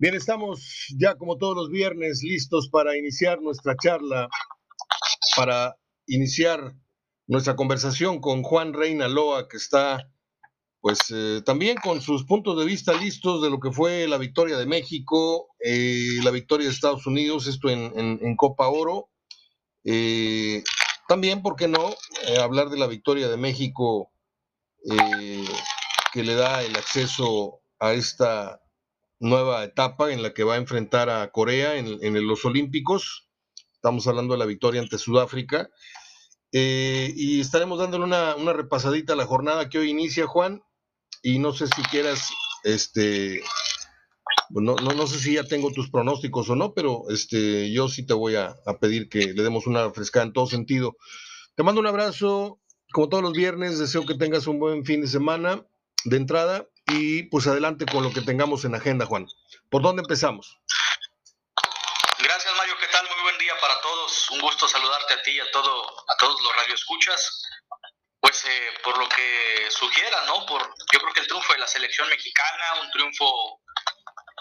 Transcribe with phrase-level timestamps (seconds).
[0.00, 4.28] Bien, estamos ya como todos los viernes listos para iniciar nuestra charla,
[5.34, 5.74] para
[6.06, 6.72] iniciar
[7.26, 10.08] nuestra conversación con Juan Reina Loa, que está
[10.80, 14.56] pues eh, también con sus puntos de vista listos de lo que fue la victoria
[14.56, 19.10] de México, eh, la victoria de Estados Unidos, esto en, Copa Oro.
[19.82, 20.62] Eh,
[21.08, 21.92] también, ¿por qué no?,
[22.40, 24.12] hablar de la victoria de México
[26.12, 28.60] que le da el acceso a esta
[29.20, 33.28] nueva etapa en la que va a enfrentar a Corea en, los Olímpicos.
[33.72, 35.70] Estamos hablando de la victoria ante Sudáfrica.
[36.52, 40.62] Eh, y estaremos dándole una, repasadita a la jornada que hoy inicia, Juan.
[41.22, 42.30] Y no sé si quieras,
[42.62, 43.42] este,
[44.50, 48.14] no, no, sé si ya tengo tus pronósticos o no, pero este, yo sí te
[48.14, 50.96] voy a, a pedir que le demos una refrescada en todo sentido.
[51.56, 52.60] Te mando un abrazo,
[52.92, 55.66] como todos los viernes, deseo que tengas un buen fin de semana
[56.04, 59.26] de entrada y pues adelante con lo que tengamos en agenda, Juan.
[59.70, 60.58] ¿Por dónde empezamos?
[62.18, 62.74] Gracias, Mario.
[62.80, 63.06] ¿Qué tal?
[63.08, 64.30] Muy buen día para todos.
[64.30, 67.42] Un gusto saludarte a ti y a, todo, a todos los radioescuchas.
[68.20, 70.44] Pues eh, por lo que sugiera, ¿no?
[70.46, 73.60] Por, yo creo que el triunfo de la selección mexicana, un triunfo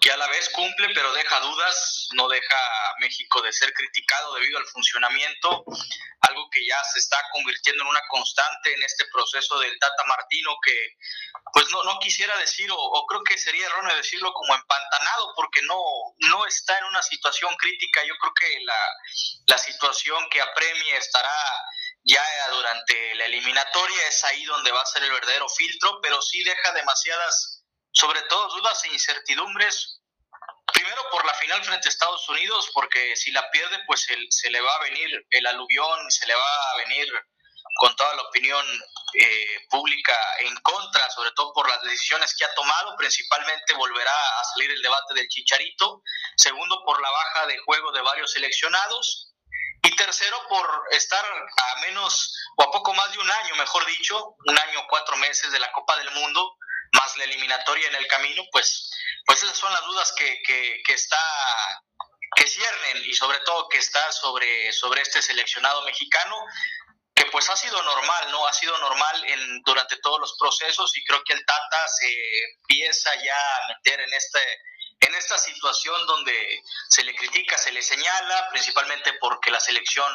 [0.01, 4.35] que a la vez cumple, pero deja dudas, no deja a México de ser criticado
[4.35, 5.63] debido al funcionamiento,
[6.21, 10.55] algo que ya se está convirtiendo en una constante en este proceso del Tata Martino,
[10.63, 10.97] que
[11.53, 15.81] pues no, no quisiera decir, o, creo que sería erróneo decirlo como empantanado, porque no,
[16.29, 18.79] no está en una situación crítica, yo creo que la,
[19.47, 21.33] la situación que apremia estará
[22.03, 26.43] ya durante la eliminatoria, es ahí donde va a ser el verdadero filtro, pero sí
[26.43, 27.56] deja demasiadas
[27.97, 30.01] sobre todo dudas e incertidumbres,
[30.71, 34.61] primero por la final frente a Estados Unidos, porque si la pierde, pues se le
[34.61, 37.11] va a venir el aluvión, se le va a venir
[37.79, 38.63] con toda la opinión
[39.15, 44.43] eh, pública en contra, sobre todo por las decisiones que ha tomado, principalmente volverá a
[44.53, 46.03] salir el debate del chicharito,
[46.35, 49.33] segundo por la baja de juego de varios seleccionados,
[49.81, 54.35] y tercero por estar a menos o a poco más de un año, mejor dicho,
[54.45, 56.57] un año cuatro meses de la Copa del Mundo,
[56.93, 58.89] más la eliminatoria en el camino, pues,
[59.25, 61.19] pues esas son las dudas que, que, está
[62.35, 66.35] que ciernen y sobre todo que está sobre, sobre este seleccionado mexicano
[67.15, 68.45] que pues ha sido normal, ¿no?
[68.45, 72.13] Ha sido normal en, durante todos los procesos y creo que el Tata se
[72.59, 74.39] empieza ya a meter en este
[74.99, 80.11] en esta situación donde se le critica, se le señala, principalmente porque la selección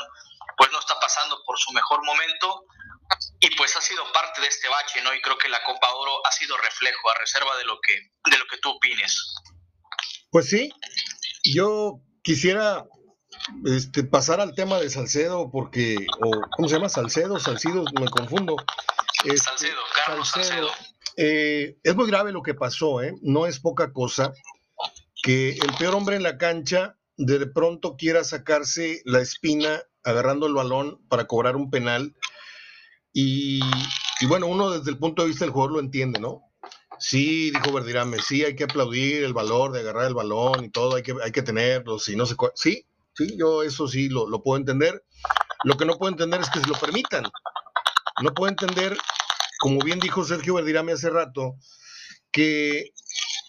[0.56, 2.64] pues no está pasando por su mejor momento,
[3.42, 5.12] y pues ha sido parte de este bache, ¿no?
[5.12, 7.94] Y creo que la Copa Oro ha sido reflejo, a reserva de lo que,
[8.30, 9.34] de lo que tú opines.
[10.30, 10.72] Pues sí,
[11.42, 12.86] yo quisiera
[13.64, 16.88] este, pasar al tema de Salcedo, porque, o ¿cómo se llama?
[16.88, 18.54] Salcedo, Salcido, me confundo.
[19.24, 20.70] Este, Salcedo, Carlos Salcedo.
[21.16, 23.12] Eh, es muy grave lo que pasó, ¿eh?
[23.22, 24.32] No es poca cosa
[25.20, 30.54] que el peor hombre en la cancha de pronto quiera sacarse la espina agarrando el
[30.54, 32.14] balón para cobrar un penal
[33.12, 33.60] y,
[34.26, 36.42] bueno, uno desde el punto de vista del jugador lo entiende, ¿no?
[36.98, 40.96] Sí, dijo Verdirame, sí, hay que aplaudir el valor de agarrar el balón y todo,
[40.96, 42.36] hay que, hay que tenerlo, si no se...
[42.54, 45.04] Sí, sí, yo eso sí lo, lo puedo entender.
[45.64, 47.24] Lo que no puedo entender es que se lo permitan.
[48.22, 48.96] No puedo entender,
[49.58, 51.56] como bien dijo Sergio Verdirame hace rato,
[52.30, 52.92] que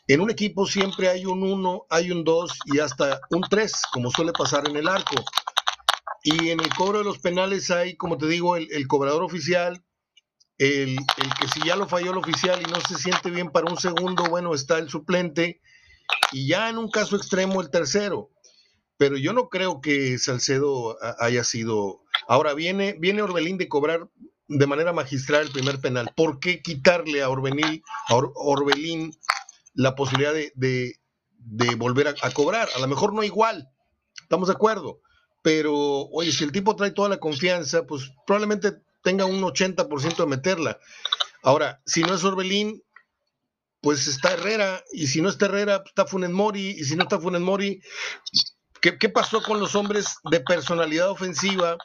[0.08, 4.12] en un equipo siempre hay un 1, hay un 2 y hasta un 3, como
[4.12, 5.16] suele pasar en el arco.
[6.24, 9.84] Y en el cobro de los penales hay, como te digo, el, cobrador oficial,
[10.58, 10.98] el,
[11.40, 14.24] que si ya lo falló el oficial y no se siente bien para un segundo,
[14.30, 15.62] bueno, está el suplente.
[16.32, 18.32] Y ya en un caso extremo el tercero.
[18.96, 22.04] Pero yo no creo que Salcedo haya sido...
[22.30, 24.10] Ahora viene, viene Orbelín de cobrar
[24.48, 26.10] de manera magistral el primer penal.
[26.16, 29.12] ¿Por qué quitarle a, Orbelín, a Orbelín
[29.74, 30.96] la posibilidad de,
[31.78, 32.70] volver a, a, cobrar?
[32.78, 33.68] A lo mejor no igual,
[34.22, 35.02] estamos de acuerdo,
[35.44, 40.26] pero oye, si el tipo trae toda la confianza, pues probablemente tenga un 80% de
[40.26, 40.80] meterla.
[41.44, 42.82] Ahora, si no es Orbelín,
[43.82, 47.04] pues está Herrera, y si no está Herrera, pues está Funes Mori, y si no
[47.04, 47.82] está Funes Mori,
[48.82, 51.78] ¿qué, ¿qué, pasó con los hombres de personalidad ofensiva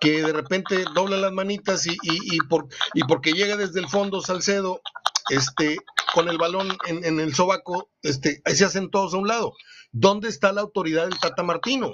[0.00, 3.88] que de repente doblan las manitas y, y, y, por, y porque llega desde el
[3.88, 4.80] fondo Salcedo,
[5.28, 5.76] este,
[6.16, 9.52] con el balón en, el sobaco, este, ahí se hacen todos a un lado.
[9.92, 11.90] ¿Dónde está la autoridad del Tata Martino?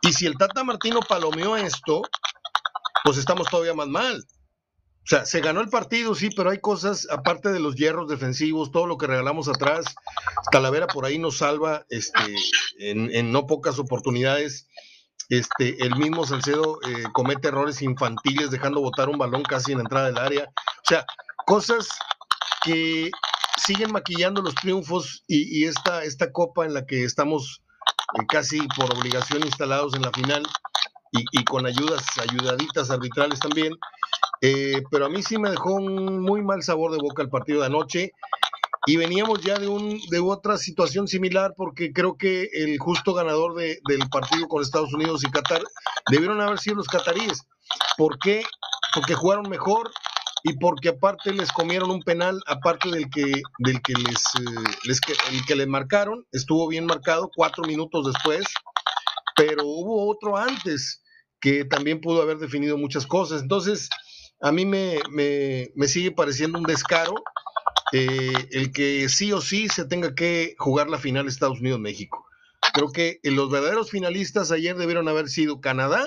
[0.00, 2.00] Y si el Tata Martino palomeó esto,
[3.04, 4.24] pues estamos todavía más mal.
[4.24, 8.72] O sea, se ganó el partido, sí, pero hay cosas, aparte de los hierros defensivos,
[8.72, 9.84] todo lo que regalamos atrás,
[10.50, 12.34] Talavera por ahí nos salva este,
[12.78, 14.68] en, no pocas oportunidades.
[15.28, 19.84] Este, el mismo Salcedo eh, comete errores infantiles dejando botar un balón casi en la
[19.84, 20.44] entrada del área.
[20.44, 21.04] O sea,
[21.44, 21.90] cosas
[22.64, 23.10] que
[23.56, 27.62] siguen maquillando los triunfos y, esta, esta copa en la que estamos
[28.18, 30.42] eh, casi por obligación instalados en la final
[31.12, 33.74] y, con ayudas, ayudaditas arbitrales también.
[34.42, 37.60] Eh, pero a mí sí me dejó un muy mal sabor de boca el partido
[37.60, 38.12] de anoche
[38.86, 43.54] y veníamos ya de, un, de otra situación similar porque creo que el justo ganador
[43.54, 45.62] de, del partido con Estados Unidos y Qatar
[46.10, 47.42] debieron haber sido los cataríes.
[47.96, 48.44] ¿Por qué?
[48.94, 49.90] Porque jugaron mejor
[50.48, 55.00] y porque aparte les comieron un penal, aparte del que, del que les, eh, les
[55.32, 58.44] el que le marcaron, estuvo bien marcado cuatro minutos después,
[59.34, 61.02] pero hubo otro antes
[61.40, 63.42] que también pudo haber definido muchas cosas.
[63.42, 63.90] Entonces,
[64.40, 67.14] a mí me, me, me sigue pareciendo un descaro
[67.92, 72.24] eh, el que sí o sí se tenga que jugar la final Estados Unidos-México.
[72.72, 76.04] Creo que los verdaderos finalistas ayer debieron haber sido Canadá,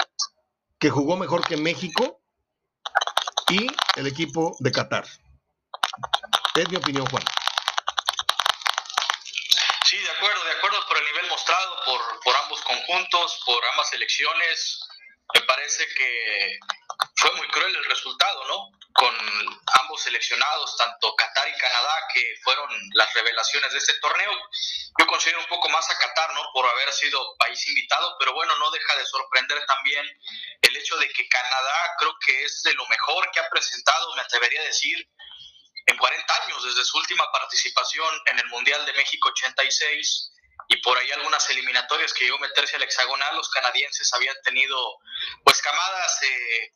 [0.77, 2.18] que jugó mejor que México,
[3.49, 5.05] y el equipo de Qatar.
[6.55, 7.23] Es mi opinión, Juan.
[9.85, 13.89] Sí, de acuerdo, de acuerdo por el nivel mostrado por, por ambos conjuntos, por ambas
[13.89, 14.79] selecciones.
[15.33, 16.59] Me parece que
[17.15, 18.71] fue muy cruel el resultado, ¿no?
[18.93, 19.15] Con
[19.81, 24.31] ambos seleccionados, tanto Qatar y Canadá, que fueron las revelaciones de este torneo.
[24.97, 26.43] Yo considero un poco más a Qatar, ¿no?
[26.53, 30.05] Por haber sido país invitado, pero bueno, no deja de sorprender también
[30.61, 34.21] el hecho de que Canadá creo que es de lo mejor que ha presentado, me
[34.21, 35.07] atrevería a decir,
[35.85, 40.31] en 40 años, desde su última participación en el Mundial de México 86
[40.67, 44.77] y por ahí algunas eliminatorias que llegó a meterse al hexagonal, los canadienses habían tenido
[45.43, 46.73] pues camadas eh,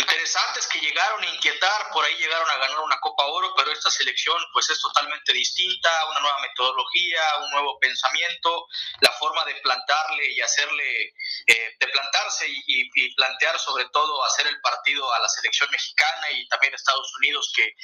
[0.00, 3.90] interesantes que llegaron a inquietar, por ahí llegaron a ganar una Copa Oro, pero esta
[3.90, 8.66] selección pues es totalmente distinta, una nueva metodología, un nuevo pensamiento,
[9.00, 11.14] la forma de plantarle y hacerle,
[11.46, 16.48] eh, de plantarse y, plantear sobre todo hacer el partido a la selección mexicana y
[16.48, 17.74] también Estados Unidos que,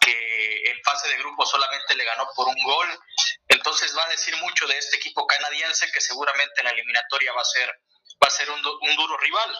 [0.00, 2.88] que en fase de grupo solamente le ganó por un gol.
[3.48, 7.40] Entonces va a decir mucho de este equipo canadiense que seguramente en la eliminatoria va
[7.40, 7.80] a ser
[8.24, 9.58] va a ser un, un duro rival.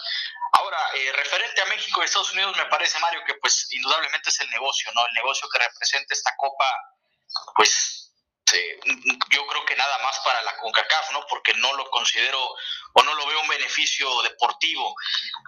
[0.52, 4.40] Ahora, eh, referente a México y Estados Unidos, me parece, Mario, que pues indudablemente es
[4.40, 5.06] el negocio, ¿no?
[5.06, 6.64] El negocio que representa esta copa,
[7.54, 8.00] pues
[9.30, 11.26] yo creo que nada más para la CONCACAF, ¿no?
[11.26, 12.40] Porque no lo considero
[12.92, 14.94] o no lo veo un beneficio deportivo.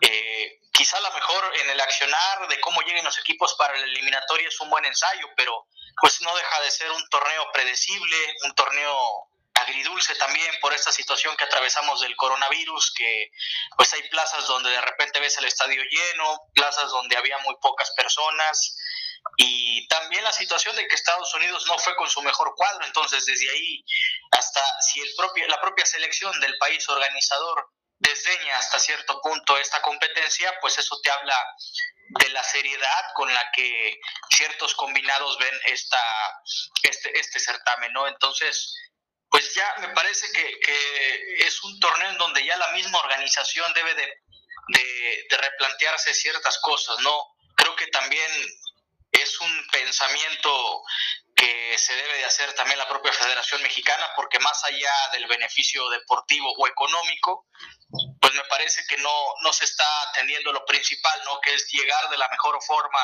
[0.01, 3.85] Eh, quizá a lo mejor en el accionar de cómo lleguen los equipos para la
[3.85, 5.67] eliminatoria es un buen ensayo, pero
[6.01, 9.29] pues no deja de ser un torneo predecible, un torneo
[9.61, 13.31] agridulce también por esta situación que atravesamos del coronavirus, que
[13.77, 17.91] pues hay plazas donde de repente ves el estadio lleno, plazas donde había muy pocas
[17.93, 18.77] personas
[19.37, 23.25] y también la situación de que Estados Unidos no fue con su mejor cuadro, entonces
[23.25, 23.85] desde ahí
[24.31, 29.81] hasta si el propio, la propia selección del país organizador desdeña hasta cierto punto esta
[29.83, 31.37] competencia, pues eso te habla
[32.21, 33.99] de la seriedad con la que
[34.31, 36.03] ciertos combinados ven esta,
[36.83, 38.07] este, este certamen, ¿no?
[38.07, 38.75] Entonces,
[39.31, 43.95] pues ya me parece que, es un torneo en donde ya la misma organización debe
[43.95, 44.23] de,
[45.31, 47.37] replantearse ciertas cosas, ¿no?
[47.57, 48.31] Creo que también
[49.13, 50.83] es un pensamiento
[51.35, 55.89] que se debe de hacer también la propia Federación Mexicana, porque más allá del beneficio
[55.91, 57.47] deportivo o económico,
[58.21, 61.41] pues me parece que no, no se está atendiendo lo principal, ¿no?
[61.41, 63.01] Que es llegar de la mejor forma,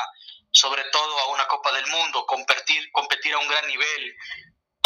[0.51, 4.15] sobre todo a una Copa del Mundo, competir, competir a un gran nivel,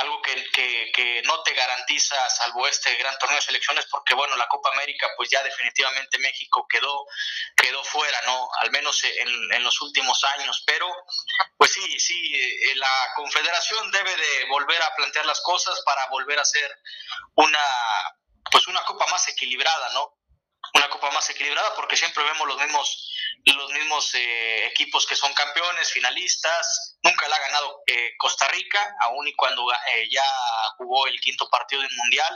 [0.07, 4.47] algo que, que, no te garantiza, salvo este gran torneo de selecciones, porque bueno, la
[4.47, 7.05] Copa América, pues ya definitivamente México quedó,
[7.55, 8.49] quedó fuera, ¿no?
[8.59, 10.87] Al menos en, en los últimos años, pero
[11.57, 16.39] pues sí, sí, eh, la Confederación debe de volver a plantear las cosas para volver
[16.39, 16.71] a ser
[17.35, 17.63] una,
[18.49, 20.16] pues una Copa más equilibrada, ¿no?
[20.77, 23.07] Una Copa más equilibrada porque siempre vemos los mismos
[23.53, 26.97] los mismos eh, equipos que son campeones, finalistas.
[27.03, 30.25] Nunca la ha ganado eh, Costa Rica, aún y cuando eh, ya
[30.77, 32.33] jugó el quinto partido del Mundial.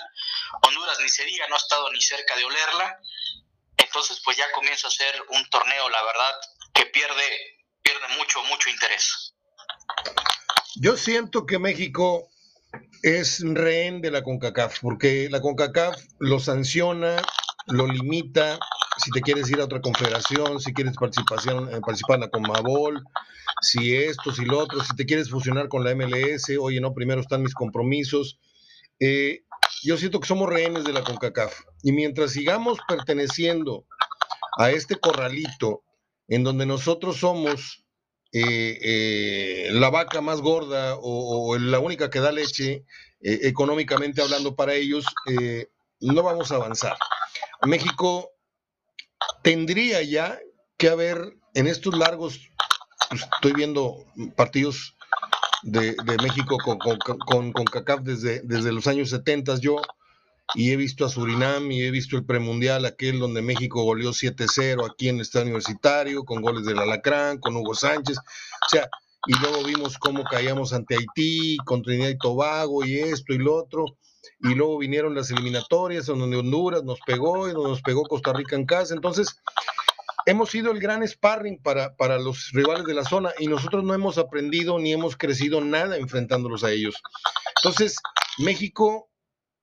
[0.67, 2.99] Honduras ni se diga, no ha estado ni cerca de olerla.
[3.77, 6.35] Entonces, pues ya comienza a ser un torneo, la verdad,
[6.73, 9.33] que pierde, pierde mucho, mucho interés.
[10.75, 12.29] Yo siento que México
[13.03, 17.21] es rehén de la CONCACAF, porque la CONCACAF lo sanciona,
[17.67, 18.59] lo limita,
[18.97, 23.03] si te quieres ir a otra confederación, si quieres eh, participar en la Comabol,
[23.61, 27.21] si esto, si lo otro, si te quieres fusionar con la MLS, oye, no, primero
[27.21, 28.39] están mis compromisos.
[28.99, 29.43] Eh,
[29.83, 31.61] yo siento que somos rehenes de la CONCACAF.
[31.83, 33.85] Y mientras sigamos perteneciendo
[34.57, 35.83] a este corralito
[36.27, 37.83] en donde nosotros somos
[38.33, 42.85] eh, la vaca más gorda o, la única que da leche,
[43.21, 45.05] económicamente hablando para ellos,
[46.01, 46.97] no vamos a avanzar.
[47.63, 48.31] México
[49.43, 50.39] tendría ya
[50.77, 52.49] que haber en estos largos,
[53.09, 54.05] pues, estoy viendo
[54.35, 54.95] partidos
[55.63, 59.79] de, México con, con, con, CACAF desde, desde los años 70 yo
[60.55, 64.89] y he visto a Surinam y he visto el premundial aquel donde México goleó 7-0
[64.89, 68.89] aquí en el Estadio Universitario con goles del Alacrán, con Hugo Sánchez, o sea,
[69.27, 73.55] y luego vimos cómo caíamos ante Haití, con Trinidad y Tobago y esto y lo
[73.55, 73.85] otro,
[74.39, 78.55] y luego vinieron las eliminatorias donde Honduras nos pegó y donde nos pegó Costa Rica
[78.55, 79.41] en casa, entonces
[80.25, 83.93] hemos sido el gran sparring para, para los rivales de la zona y nosotros no
[83.93, 86.95] hemos aprendido ni hemos crecido nada enfrentándolos a ellos.
[87.63, 87.95] Entonces,
[88.37, 89.09] México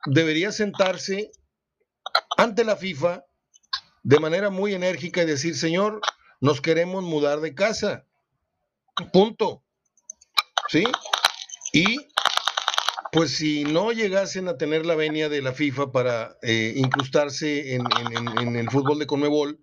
[0.07, 1.31] debería sentarse
[2.37, 3.25] ante la FIFA
[4.03, 6.01] de manera muy enérgica y decir, señor,
[6.41, 8.07] nos queremos mudar de casa.
[9.13, 9.63] Punto.
[10.69, 10.85] ¿Sí?
[11.73, 11.99] Y
[13.13, 18.57] pues si no llegasen a tener la venia de la FIFA para eh, incrustarse en,
[18.57, 19.61] el fútbol de Conmebol,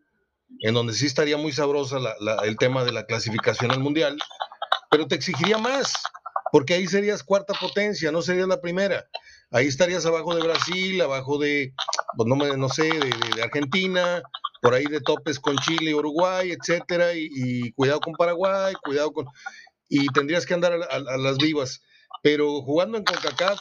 [0.61, 1.99] en donde sí estaría muy sabrosa
[2.43, 4.17] el tema de la clasificación al Mundial,
[4.89, 5.93] pero te exigiría más,
[6.51, 9.07] porque ahí serías cuarta potencia, no serías la primera.
[9.51, 11.73] Ahí estarías abajo de Brasil, abajo de,
[12.17, 14.21] pues no, no sé, de, Argentina,
[14.61, 19.27] por ahí de topes con Chile, Uruguay, etcétera, y, cuidado con Paraguay, cuidado con...
[19.87, 21.81] Y tendrías que andar a, las vivas.
[22.21, 23.59] Pero jugando en CONCACAF,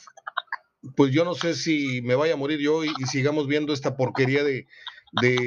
[0.96, 4.44] pues yo no sé si me vaya a morir yo y, sigamos viendo esta porquería
[4.44, 4.66] de,
[5.12, 5.46] de,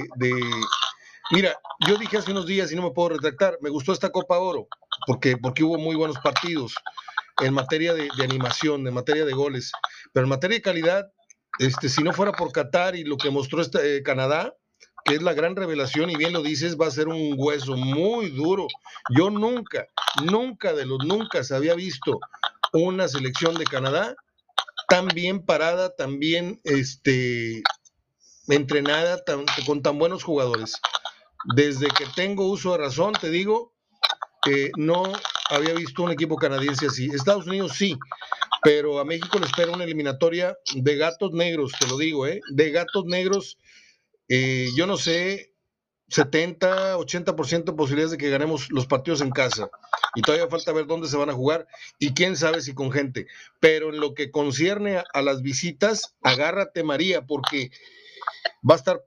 [1.32, 4.40] Mira, yo dije hace unos días y no me puedo retractar, me gustó esta Copa
[4.40, 4.68] Oro,
[5.06, 6.74] porque, porque hubo muy buenos partidos
[7.42, 9.72] en materia de, animación, en materia de goles,
[10.14, 11.12] pero en materia de calidad,
[11.60, 14.54] este, si no fuera por Qatar y lo que mostró este, Canadá,
[15.04, 18.30] que es la gran revelación, y bien lo dices, va a ser un hueso muy
[18.30, 18.68] duro.
[19.16, 19.86] Yo nunca,
[20.24, 22.20] nunca de los nunca se había visto
[22.74, 24.16] una selección de Canadá
[24.88, 27.62] tan bien parada, tan bien este,
[28.48, 29.22] entrenada,
[29.66, 30.74] con tan buenos jugadores.
[31.56, 33.74] Desde que tengo uso de razón, te digo,
[34.42, 35.04] que no
[35.50, 37.10] había visto un equipo canadiense así.
[37.14, 37.98] Estados Unidos sí,
[38.64, 42.42] pero a México le espera una eliminatoria de gatos negros, te lo digo, ¿eh?
[42.52, 43.58] De gatos negros,
[44.30, 45.54] eh, yo no sé,
[46.10, 49.70] 70, 80% de posibilidades de que ganemos los partidos en casa.
[50.16, 51.68] Y todavía falta ver dónde se van a jugar
[52.00, 53.28] y quién sabe si con gente.
[53.60, 57.72] Pero en lo que concierne a las visitas, agárrate María, porque
[58.68, 59.04] va a estar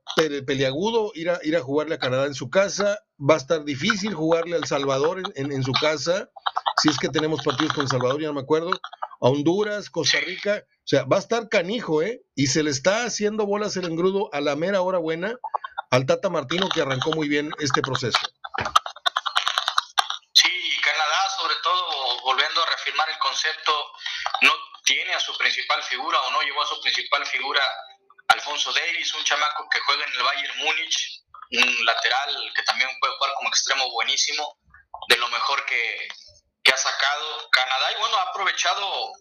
[0.47, 4.15] peleagudo ir a, ir a jugarle a Canadá en su casa, va a estar difícil
[4.15, 6.31] jugarle al Salvador en, su casa,
[6.83, 10.65] si es que tenemos partidos con Salvador, ya no me acuerdo, a Honduras, Costa Rica,
[10.67, 12.23] o sea, va a estar canijo, ¿eh?
[12.35, 15.39] Y se le está haciendo bolas el engrudo a la mera hora buena
[15.91, 18.19] al Tata Martino que arrancó muy bien este proceso.
[20.33, 23.73] Sí, Canadá, sobre todo, volviendo a reafirmar el concepto,
[24.43, 24.53] no
[24.85, 27.63] tiene a su principal figura o no llevó a su principal figura
[28.29, 31.23] Alfonso Davis, un chamaco que juega en el Bayern Múnich,
[31.53, 34.59] un lateral que también puede jugar como extremo buenísimo,
[35.09, 36.09] de lo mejor que,
[36.73, 39.13] ha sacado Canadá y bueno, ha aprovechado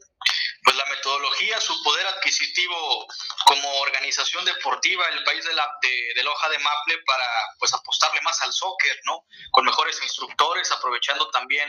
[0.69, 3.07] pues la metodología, su poder adquisitivo
[3.43, 7.25] como organización deportiva, el país de la, de, la hoja de Maple para
[7.57, 9.25] pues apostarle más al soccer, ¿no?
[9.49, 11.67] Con mejores instructores, aprovechando también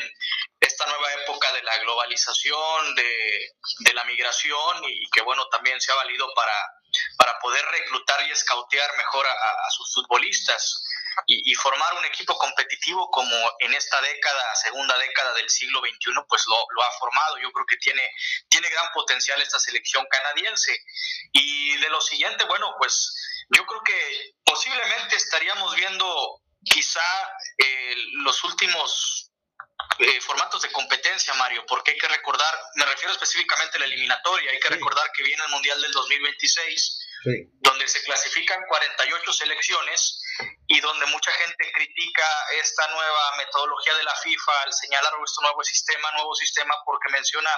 [0.61, 5.93] esta nueva época de la globalización, de, de la migración y que bueno, también se
[5.93, 6.53] ha valido para
[7.17, 10.85] para poder reclutar y escautear mejor a, sus futbolistas
[11.27, 16.45] y, formar un equipo competitivo como en esta década, segunda década del siglo XXI, pues
[16.47, 17.39] lo, ha formado.
[17.39, 18.03] Yo creo que tiene,
[18.49, 20.77] tiene gran potencial esta selección canadiense.
[21.33, 27.03] Y de lo siguiente, bueno, pues yo creo que posiblemente estaríamos viendo quizá
[27.59, 29.31] eh, los últimos
[29.99, 34.51] eh, formatos de competencia, Mario, porque hay que recordar, me refiero específicamente a la eliminatoria,
[34.51, 37.07] hay que recordar que viene el Mundial del 2026,
[37.61, 40.20] donde se clasifican 48 selecciones
[40.67, 42.27] y donde mucha gente critica
[42.61, 47.51] esta nueva metodología de la FIFA al señalar este nuevo sistema, nuevo sistema, porque menciona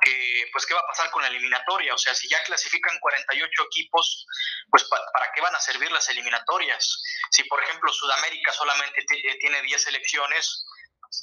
[0.00, 3.62] que, pues, qué va a pasar con la eliminatoria, o sea, si ya clasifican 48
[3.64, 4.26] equipos,
[4.70, 7.02] pues, ¿para qué van a servir las eliminatorias?
[7.30, 9.04] Si, por ejemplo, Sudamérica solamente
[9.40, 10.66] tiene 10 selecciones,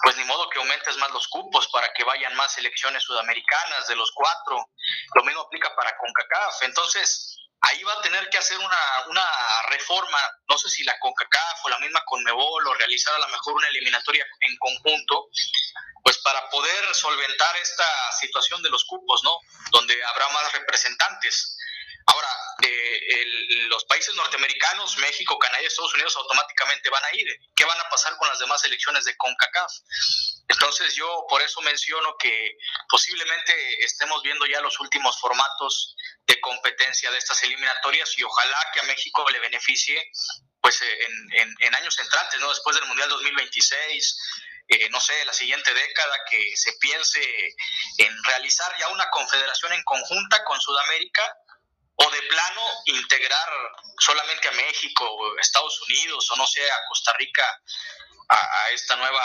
[0.04, 3.96] pues ni modo que aumentes más los cupos para que vayan más selecciones sudamericanas de
[3.96, 4.70] los cuatro.
[5.16, 6.64] Lo mismo aplica para CONCACAF.
[6.64, 9.26] Entonces, ahí va a tener que hacer una, una
[9.70, 13.56] reforma, no sé si la CONCACAF o la misma CONMEBOL o realizar a lo mejor
[13.56, 15.30] una eliminatoria en conjunto,
[16.04, 19.38] pues para poder solventar esta situación de los cupos, ¿no?
[19.72, 21.58] Donde habrá más representantes.
[22.06, 22.30] Ahora,
[22.64, 23.26] eh,
[23.68, 27.28] los países norteamericanos, México, Canadá y Estados Unidos automáticamente van a ir.
[27.56, 29.72] ¿Qué van a pasar con las demás elecciones de CONCACAF?
[30.50, 32.58] Entonces yo por eso menciono que
[32.90, 38.80] posiblemente estemos viendo ya los últimos formatos de competencia de estas eliminatorias y ojalá que
[38.82, 40.12] a México le beneficie
[40.62, 42.50] pues en, en años entrantes, ¿no?
[42.50, 44.18] Después del Mundial 2026,
[44.72, 47.22] eh, no sé, la siguiente década, que se piense
[47.98, 51.24] en realizar ya una confederación en conjunta con Sudamérica
[51.96, 53.50] o de plano integrar
[53.98, 57.62] solamente a México, Estados Unidos o no sé, a Costa Rica
[58.30, 59.24] a, esta nueva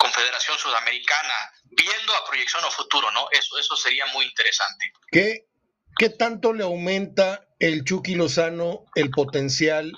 [0.00, 3.28] Confederación Sudamericana, viendo a proyección o futuro, ¿no?
[3.30, 4.92] Eso, eso sería muy interesante.
[5.12, 5.46] ¿Qué,
[5.98, 9.92] ¿Qué tanto le aumenta el Chucky Lozano el potencial?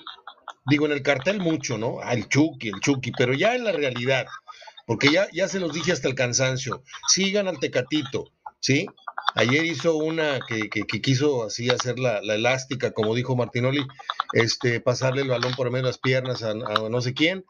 [0.65, 2.01] Digo, en el cartel mucho, ¿no?
[2.01, 4.27] Al Chucky, el Chucky, pero ya en la realidad,
[4.85, 8.25] porque ya, ya se los dije hasta el cansancio, sigan al Tecatito,
[8.59, 8.85] ¿sí?
[9.35, 13.85] Ayer hizo una que, que, quiso así hacer la, elástica, como dijo Martinoli,
[14.33, 17.45] este, pasarle el balón por medio de las piernas a, no sé quién.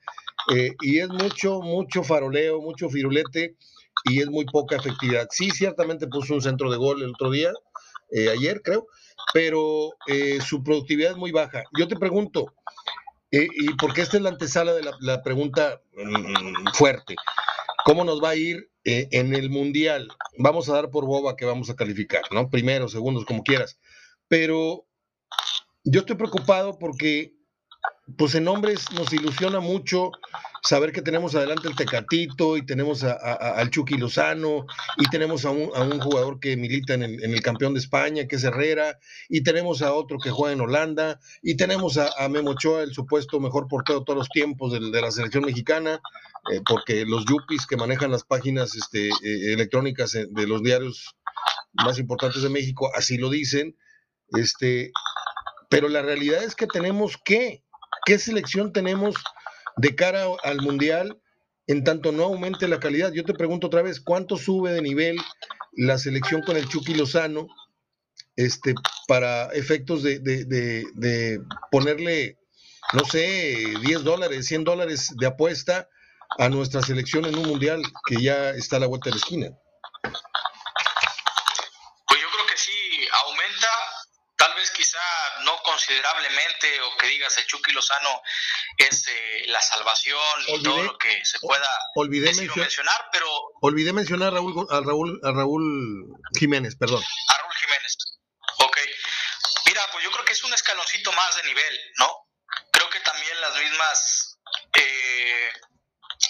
[0.53, 3.55] Eh, y es mucho, mucho faroleo, mucho firulete
[4.05, 5.27] y es muy poca efectividad.
[5.31, 7.51] Sí, ciertamente puso un centro de gol el otro día,
[8.11, 8.87] eh, ayer creo,
[9.33, 11.63] pero eh, su productividad es muy baja.
[11.77, 12.53] Yo te pregunto,
[13.31, 17.15] y porque esta es la antesala de la, pregunta mm, fuerte,
[17.83, 21.69] ¿cómo nos va a ir en el Mundial, vamos a dar por boba que vamos
[21.69, 22.49] a calificar, ¿no?
[22.49, 23.79] Primero, segundos, como quieras.
[24.27, 24.85] Pero
[25.83, 27.33] yo estoy preocupado porque,
[28.17, 30.11] pues en hombres nos ilusiona mucho
[30.61, 34.65] saber que tenemos adelante el Tecatito y tenemos a, al Chucky Lozano
[34.97, 38.97] y tenemos a un, jugador que milita en el, campeón de España, que es Herrera,
[39.27, 43.39] y tenemos a otro que juega en Holanda, y tenemos a, Memo Ochoa, el supuesto
[43.39, 45.99] mejor portero de todos los tiempos de, la selección mexicana,
[46.51, 51.15] eh, porque los yuppies que manejan las páginas este, eh, electrónicas de los diarios
[51.73, 53.75] más importantes de México así lo dicen,
[54.29, 54.91] este,
[55.69, 57.63] pero la realidad es que tenemos que,
[58.05, 59.15] ¿qué selección tenemos
[59.77, 61.19] de cara al Mundial
[61.67, 63.11] en tanto no aumente la calidad?
[63.11, 65.17] Yo te pregunto otra vez, ¿cuánto sube de nivel
[65.73, 67.47] la selección con el Chucky Lozano
[68.35, 68.75] este,
[69.07, 71.39] para efectos de, de, de, de
[71.71, 72.37] ponerle,
[72.93, 75.87] no sé, 10 dólares, 100 dólares de apuesta?
[76.39, 79.49] a nuestra selección en un mundial que ya está a la vuelta de la esquina?
[80.01, 83.67] Pues yo creo que sí, aumenta,
[84.37, 84.99] tal vez quizá
[85.45, 85.51] no
[85.93, 88.21] considerablemente, o que digas el Chucky Lozano
[88.77, 93.27] es eh, la salvación y todo lo que se pueda olvidé mencionar, pero...
[93.61, 97.03] Olvidé mencionar a Raúl, a Raúl, a Raúl Jiménez, perdón.
[97.03, 97.97] A Raúl Jiménez,
[98.57, 98.77] ok.
[99.65, 102.27] Mira, pues yo creo que es un escaloncito más de nivel, ¿no?
[102.71, 104.39] Creo que también las mismas...
[104.75, 105.51] Eh,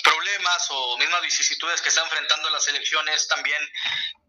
[0.02, 3.62] problemas o mismas vicisitudes que está enfrentando las elecciones también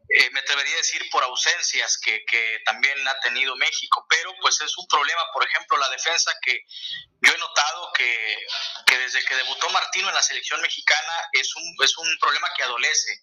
[0.08, 4.60] eh, me atrevería a decir por ausencias que, que, también ha tenido México, pero pues
[4.60, 6.64] es un problema, por ejemplo, la defensa que
[7.22, 8.36] yo he notado que,
[8.86, 12.64] que desde que debutó Martino en la selección mexicana es un, es un problema que
[12.64, 13.22] adolece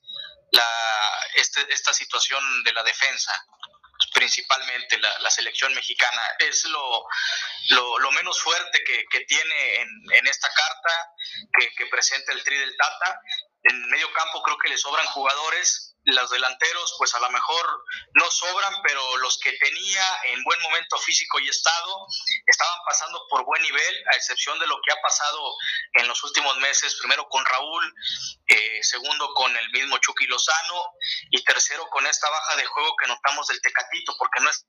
[0.52, 3.32] la, este, esta situación de la defensa
[4.14, 6.22] principalmente la, la selección mexicana.
[6.40, 7.06] Es lo,
[7.70, 11.10] lo, lo menos fuerte que, que tiene en, en, esta carta
[11.58, 13.20] que, que presenta el Tri del Tata.
[13.72, 18.30] En medio campo creo que le sobran jugadores, los delanteros pues a lo mejor no
[18.30, 22.06] sobran, pero los que tenía en buen momento físico y estado
[22.48, 25.56] estaban pasando por buen nivel, a excepción de lo que ha pasado
[25.94, 27.96] en los últimos meses, primero con Raúl,
[28.48, 30.84] eh, segundo con el mismo Chucky Lozano
[31.30, 34.66] y tercero con esta baja de juego que notamos del Tecatito, porque no es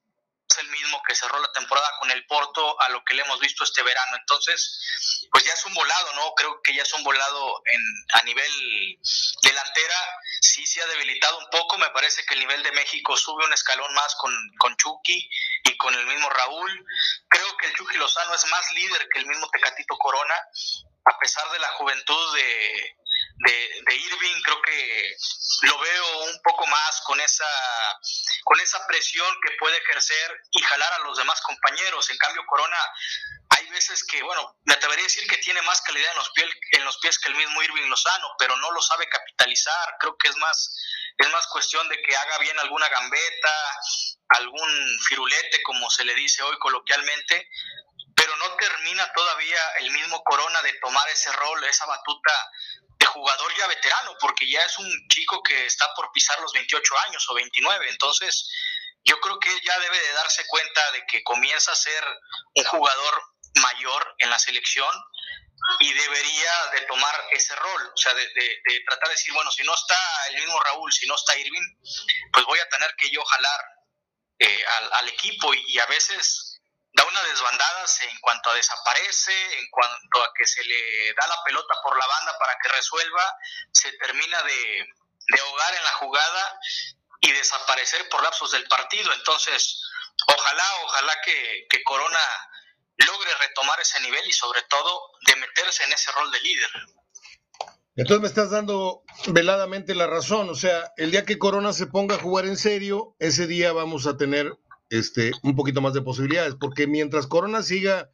[0.59, 3.65] el mismo que cerró la temporada con el Porto a lo que le hemos visto
[3.65, 4.17] este verano.
[4.17, 6.35] Entonces, pues ya es un volado, ¿no?
[6.35, 7.81] Creo que ya es un volado en,
[8.21, 8.99] a nivel
[9.43, 9.97] delantera.
[10.41, 11.79] Sí se ha debilitado un poco.
[11.79, 15.29] Me parece que el nivel de México sube un escalón más con, con Chucky
[15.65, 16.87] y con el mismo Raúl.
[17.29, 20.35] Creo que el Chucky Lozano es más líder que el mismo Tecatito Corona,
[21.05, 22.97] a pesar de la juventud de,
[23.39, 25.17] de, Irving, creo que
[25.63, 27.49] lo veo un poco más con esa,
[28.45, 32.09] con esa presión que puede ejercer y jalar a los demás compañeros.
[32.11, 32.79] En cambio, Corona,
[33.51, 36.49] hay veces que, bueno, me atrevería a decir que tiene más calidad en los, pies,
[36.73, 39.97] en los pies que el mismo Irving Lozano, pero no lo sabe capitalizar.
[40.01, 40.77] Creo que es más,
[41.19, 43.81] es más cuestión de que haga bien alguna gambeta,
[44.29, 47.49] algún firulete, como se le dice hoy coloquialmente,
[48.33, 52.33] pero no termina todavía el mismo Corona de tomar ese rol, esa batuta
[52.99, 56.99] de jugador ya veterano, porque ya es un chico que está por pisar los 28
[57.09, 58.49] años o 29, entonces
[59.05, 62.05] yo creo que ya debe de darse cuenta de que comienza a ser
[62.55, 63.23] un jugador
[63.55, 64.95] mayor en la selección
[65.81, 68.27] y debería de tomar ese rol, o sea, de,
[68.87, 69.99] tratar de decir, bueno, si no está
[70.31, 71.77] el mismo Raúl, si no está Irving,
[72.33, 73.61] pues voy a tener que yo jalar
[74.39, 76.52] eh, al, equipo y a veces
[76.95, 81.43] da una desbandada en cuanto a desaparece, en cuanto a que se le da la
[81.45, 83.37] pelota por la banda para que resuelva,
[83.73, 84.87] se termina de,
[85.29, 86.61] de ahogar en la jugada
[87.21, 89.13] y desaparecer por lapsos del partido.
[89.13, 89.81] Entonces,
[90.27, 92.21] ojalá, ojalá que, que Corona
[92.97, 96.71] logre retomar ese nivel y sobre todo de meterse en ese rol de líder.
[97.95, 100.49] Entonces me estás dando veladamente la razón.
[100.49, 104.07] O sea, el día que Corona se ponga a jugar en serio, ese día vamos
[104.07, 104.53] a tener
[104.93, 106.55] este, un poquito más de posibilidades.
[106.55, 108.11] Porque mientras Corona siga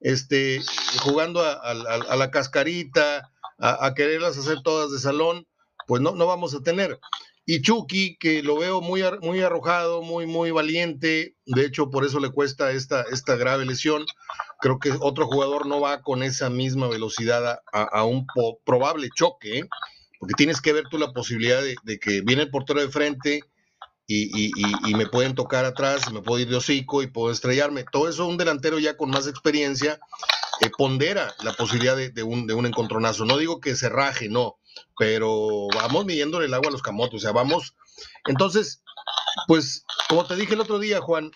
[0.00, 0.60] este,
[1.00, 5.46] jugando a, la cascarita, a, quererlas hacer todas de salón,
[5.86, 7.00] pues no, no vamos a tener.
[7.50, 12.20] Y Chucky, que lo veo muy, muy arrojado, muy, muy valiente, de hecho por eso
[12.20, 14.04] le cuesta esta, esta grave lesión,
[14.60, 18.26] creo que otro jugador no va con esa misma velocidad a, un
[18.66, 19.68] probable choque, ¿eh?
[20.20, 23.40] porque tienes que ver tú la posibilidad de, que viene el portero de frente
[24.10, 27.84] y, me pueden tocar atrás, me puedo ir de hocico y puedo estrellarme.
[27.92, 30.00] Todo eso un delantero ya con más experiencia
[30.60, 33.26] eh, pondera la posibilidad de, un, de un encontronazo.
[33.26, 34.58] No digo que se raje, no,
[34.98, 37.74] pero vamos midiéndole el agua a los camotes, o sea, vamos.
[38.26, 38.82] Entonces,
[39.46, 41.30] pues, como te dije el otro día, Juan,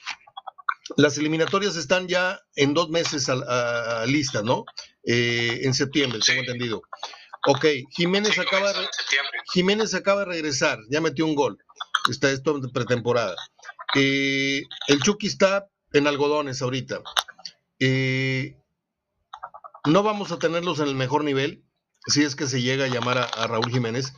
[0.96, 4.64] las eliminatorias están ya en dos meses a, lista, ¿no?
[5.04, 6.82] Eh, en septiembre, tengo entendido.
[7.46, 8.88] Ok, Jiménez acaba de,
[9.52, 11.58] Jiménez acaba de regresar, ya metió un gol.
[12.10, 13.36] Está esto de pretemporada.
[13.94, 17.00] Eh, el Chucky está en algodones ahorita.
[17.78, 18.56] Eh,
[19.84, 21.64] no vamos a tenerlos en el mejor nivel,
[22.06, 24.12] si es que se llega a llamar a, Raúl Jiménez.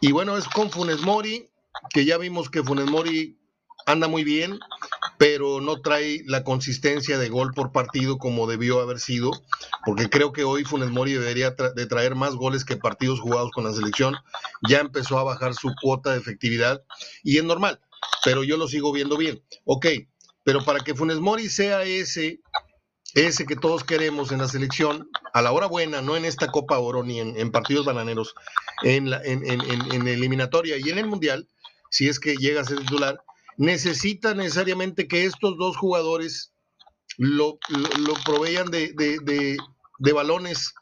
[0.00, 1.48] Y bueno, es con Funes Mori,
[1.90, 3.38] que ya vimos que Funes Mori
[3.86, 4.58] anda muy bien,
[5.18, 9.32] pero no trae la consistencia de gol por partido como debió haber sido,
[9.84, 13.64] porque creo que hoy Funes Mori debería de traer más goles que partidos jugados con
[13.64, 14.16] la selección.
[14.68, 16.82] Ya empezó a bajar su cuota de efectividad
[17.24, 17.80] y es normal,
[18.24, 19.42] pero yo lo sigo viendo bien.
[19.64, 19.86] Ok,
[20.44, 22.40] pero para que Funes Mori sea ese
[23.14, 26.78] ese que todos queremos en la selección, a la hora buena, no en esta Copa
[26.78, 28.34] Oro ni en, partidos bananeros,
[28.82, 31.48] en, la, en, en, eliminatoria y en el Mundial,
[31.90, 33.22] si es que llega a ser titular,
[33.58, 36.52] necesita necesariamente que estos dos jugadores
[37.18, 40.72] lo, lo, proveyan de, de, balones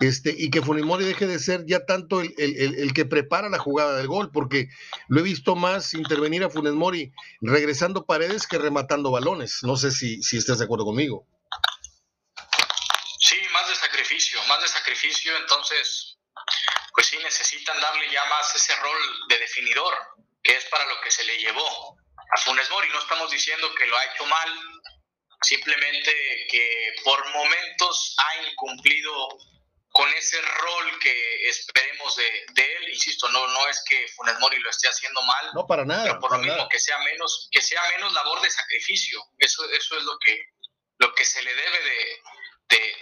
[0.00, 3.96] este, y que Funimori deje de ser ya tanto el, el, que prepara la jugada
[3.98, 4.68] del gol, porque
[5.08, 9.58] lo he visto más intervenir a Funes Mori regresando paredes que rematando balones.
[9.62, 11.26] No sé si, si estás de acuerdo conmigo.
[14.48, 16.18] Más de sacrificio, entonces,
[16.94, 19.94] pues sí necesitan darle ya más ese rol de definidor,
[20.42, 22.01] que es para lo que se le llevó
[22.32, 22.88] a Funes Mori.
[22.88, 24.60] No estamos diciendo que lo ha hecho mal,
[25.42, 29.28] simplemente que por momentos ha incumplido
[29.92, 32.88] con ese rol que esperemos de, él.
[32.88, 36.20] Insisto, no, no es que Funes Mori lo esté haciendo mal, no para nada, pero
[36.20, 39.22] por lo mismo que sea menos, que sea menos labor de sacrificio.
[39.38, 40.40] Eso, eso es lo que,
[40.98, 42.22] lo que se le debe de,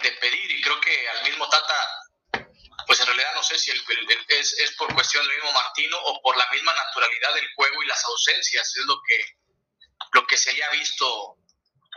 [0.01, 1.85] de, pedir y creo que al mismo Tata,
[2.91, 6.35] pues en realidad no sé si es, es, por cuestión del mismo Martino o por
[6.35, 9.15] la misma naturalidad del juego y las ausencias, es lo que,
[10.11, 11.37] lo que se le ha visto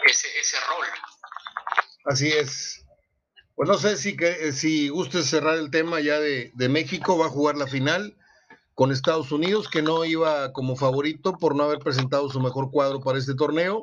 [0.07, 0.87] ese, ese rol.
[2.05, 2.85] Así es.
[3.57, 7.27] Pues no sé si, que, si gustes cerrar el tema ya de, de México, va
[7.27, 8.17] a jugar la final
[8.75, 13.01] con Estados Unidos, que no iba como favorito por no haber presentado su mejor cuadro
[13.01, 13.83] para este torneo.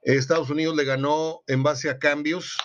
[0.00, 2.56] Estados Unidos le ganó en base a cambios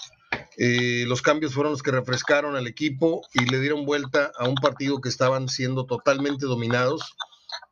[0.60, 4.56] eh, los cambios fueron los que refrescaron al equipo y le dieron vuelta a un
[4.56, 7.16] partido que estaban siendo totalmente dominados.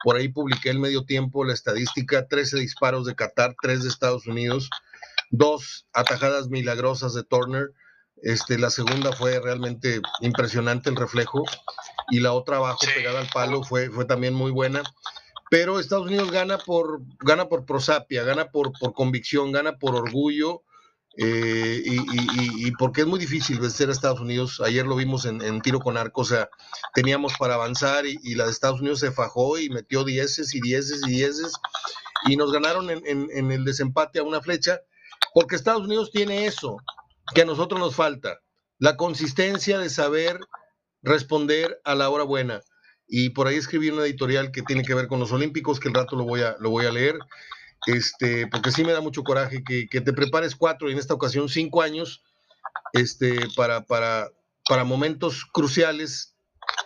[0.04, 4.28] Por ahí publiqué el medio tiempo la estadística, 13 disparos de Qatar, 3 de Estados
[4.28, 4.69] Unidos,
[5.32, 7.71] dos atajadas milagrosas de Turner.
[8.21, 11.43] Este, la segunda fue realmente impresionante el reflejo
[12.12, 14.84] y la otra abajo pegada al palo fue, fue también muy buena.
[15.50, 20.64] Pero Estados Unidos gana por, gana por prosapia, gana por, por convicción, gana por orgullo
[21.17, 24.62] eh, y, porque es muy difícil vencer a Estados Unidos.
[24.62, 26.49] Ayer lo vimos en, tiro con arco, o sea,
[26.93, 31.01] teníamos para avanzar y, la de Estados Unidos se fajó y metió dieces y dieces
[31.08, 31.54] y dieces
[32.28, 34.82] y nos ganaron en, el desempate a una flecha,
[35.34, 36.78] porque Estados Unidos tiene eso
[37.34, 38.41] que a nosotros nos falta,
[38.78, 40.39] la consistencia de saber
[41.01, 42.62] responder a la hora buena.
[43.08, 45.93] Y por ahí escribí una editorial que tiene que ver con los Olímpicos, que el
[45.93, 47.19] rato lo voy a, lo voy a leer
[47.86, 51.50] este, porque sí me da mucho coraje que, te prepares cuatro y en esta ocasión
[51.50, 52.24] cinco años
[52.93, 54.30] este, para, para,
[54.67, 56.36] para momentos cruciales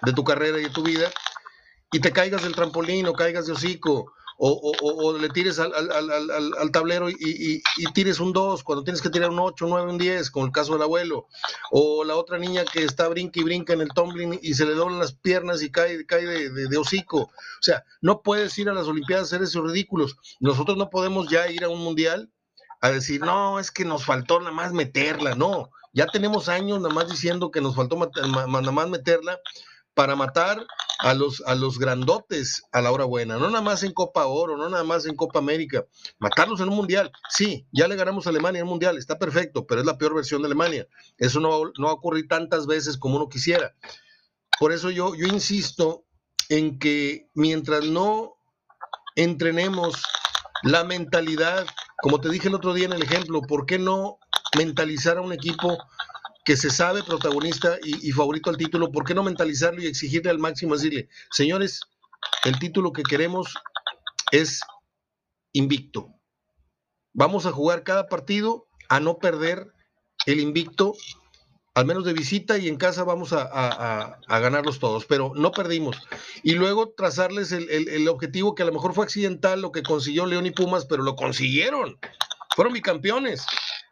[0.01, 1.11] de tu carrera y de tu vida
[1.91, 7.61] y te caigas del trampolín o caigas de hocico o, le tires al, tablero y,
[7.93, 10.51] tires un 2 cuando tienes que tirar un 8, un 9, un 10, como el
[10.53, 11.27] caso del abuelo.
[11.71, 14.75] O la otra niña que está brinca y brinca en el tumbling y se le
[14.75, 17.23] doblan las piernas y cae, cae de, hocico.
[17.23, 20.15] O sea, no puedes ir a las Olimpiadas a hacer esos ridículos.
[20.39, 22.31] Nosotros no podemos ya ir a un mundial
[22.79, 25.35] a decir, no, es que nos faltó nada más meterla.
[25.35, 29.37] No, ya tenemos años nada más diciendo que nos faltó nada más meterla
[29.93, 30.65] para matar
[30.99, 34.57] a los, a los grandotes a la hora buena, no nada más en Copa Oro,
[34.57, 35.85] no nada más en Copa América,
[36.19, 37.11] matarlos en un mundial.
[37.29, 40.13] Sí, ya le ganamos a Alemania en un mundial, está perfecto, pero es la peor
[40.13, 40.87] versión de Alemania.
[41.17, 43.73] Eso no no va a ocurrir tantas veces como uno quisiera.
[44.59, 46.03] por eso yo, yo insisto
[46.49, 48.35] en que mientras no
[49.15, 50.03] entrenemos
[50.63, 51.65] la mentalidad,
[52.01, 54.19] como te dije el otro día en el ejemplo, ¿por qué no
[54.57, 55.77] mentalizar a un equipo
[56.49, 58.91] que se sabe protagonista y, favorito al título?
[58.91, 61.81] ¿Por qué no mentalizarlo y exigirle al máximo, decirle, señores,
[62.43, 63.53] el título que queremos
[64.31, 64.59] es
[65.53, 66.09] invicto.
[67.13, 69.75] Vamos a jugar cada partido a no perder
[70.25, 70.95] el invicto
[71.75, 75.97] al menos de visita y en casa vamos a, ganarlos todos, pero no perdimos.
[76.41, 80.47] Y luego trazarles el, objetivo que a lo mejor fue accidental, lo que consiguió León
[80.47, 81.99] y Pumas, pero lo consiguieron.
[82.55, 83.45] Fueron bicampeones.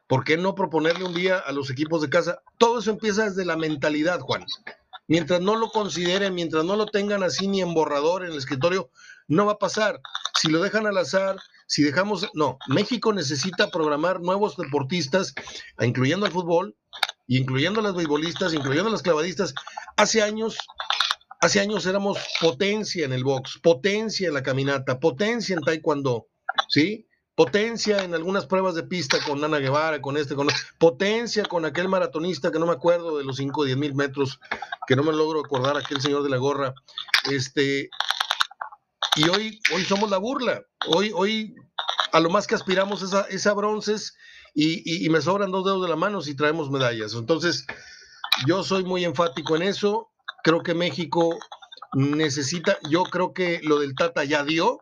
[0.07, 2.41] ¿Por qué no proponerle un día a los equipos de casa?
[2.57, 4.45] Todo eso empieza desde la mentalidad, Juan.
[5.07, 8.89] Mientras no lo consideren, mientras no lo tengan así ni en borrador en el escritorio,
[9.27, 10.01] no va a pasar.
[10.39, 15.33] Si lo dejan al azar, si dejamos, no, México necesita programar nuevos deportistas,
[15.79, 16.75] incluyendo el fútbol,
[17.27, 19.53] incluyendo las beisbolistas, incluyendo las clavadistas,
[19.97, 20.57] hace años,
[21.41, 26.27] hace años éramos potencia en el box, potencia en la caminata, potencia en taekwondo,
[26.69, 27.07] ¿sí?
[27.37, 30.47] Potencia en algunas pruebas de pista con Ana Guevara, con este, con
[30.79, 34.39] potencia con aquel maratonista que no me acuerdo de los 5 o 10 mil metros,
[34.87, 36.73] que no me logro acordar, aquel señor de la gorra.
[37.29, 37.91] Este,
[39.17, 40.63] y hoy, hoy somos la burla.
[40.87, 41.53] Hoy, hoy
[42.11, 44.15] a lo más que aspiramos es a, es a bronces
[44.55, 47.13] y, me sobran dos dedos de la mano si traemos medallas.
[47.13, 47.67] Entonces,
[48.47, 50.09] yo soy muy enfático en eso.
[50.43, 51.37] Creo que México
[51.93, 54.79] necesita, yo creo que lo del Tata ya dio.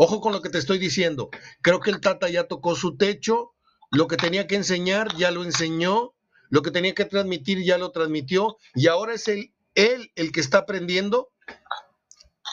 [0.00, 1.28] Ojo con lo que te estoy diciendo.
[1.60, 3.54] Creo que el Tata ya tocó su techo.
[3.90, 6.14] Lo que tenía que enseñar ya lo enseñó.
[6.50, 8.58] Lo que tenía que transmitir ya lo transmitió.
[8.76, 9.52] Y ahora es él,
[10.14, 11.30] el que está aprendiendo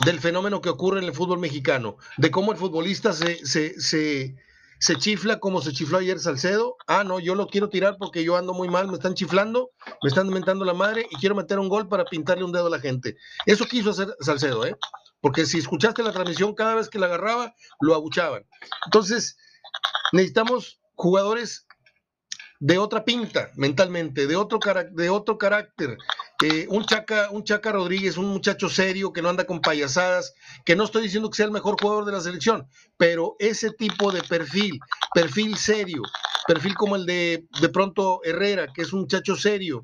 [0.04, 4.36] del fenómeno que ocurre en el fútbol mexicano, de cómo el futbolista se, se, se,
[4.80, 6.78] se chifla como se chifló ayer Salcedo.
[6.88, 9.70] Ah, no, yo lo quiero tirar porque yo ando muy mal, me están chiflando,
[10.02, 12.72] me están mentando la madre y quiero meter un gol para pintarle un dedo a
[12.72, 13.16] la gente.
[13.46, 14.76] Eso quiso hacer Salcedo, ¿eh?
[15.26, 18.46] Porque si escuchaste la transmisión, cada vez que la agarraba, lo abuchaban.
[18.86, 19.40] Entonces,
[20.12, 21.66] necesitamos jugadores
[22.60, 24.60] de otra pinta mentalmente, de otro,
[24.92, 25.98] de otro carácter,
[26.44, 30.76] eh, un, Chaca, un Chaca Rodríguez, un muchacho serio que no anda con payasadas, que
[30.76, 34.22] no estoy diciendo que sea el mejor jugador de la selección, pero ese tipo de
[34.22, 34.80] perfil,
[35.12, 36.04] perfil serio,
[36.46, 39.84] perfil como el de de pronto Herrera, que es un muchacho serio,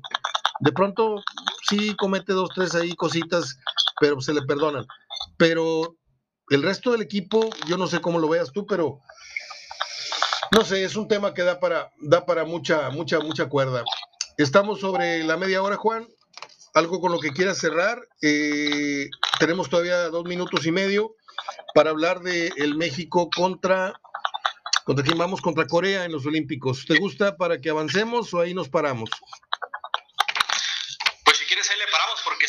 [0.62, 1.22] de pronto
[1.68, 3.58] sí comete dos, tres ahí cositas,
[4.00, 4.86] pero se le perdonan.
[5.36, 5.96] Pero
[6.50, 8.98] el resto del equipo, yo no sé cómo lo veas tú, pero
[10.50, 13.84] no sé, es un tema que da para, da para mucha, mucha, mucha cuerda.
[14.38, 16.06] Estamos sobre la media hora, Juan
[16.74, 18.00] algo con lo que quieras cerrar.
[18.22, 21.14] Eh, tenemos todavía dos minutos y medio
[21.74, 23.94] para hablar de el México contra
[24.84, 26.84] contra quién vamos contra Corea en los Olímpicos.
[26.86, 29.10] ¿Te gusta para que avancemos o ahí nos paramos?
[31.24, 32.41] Pues si quieres ahí le paramos porque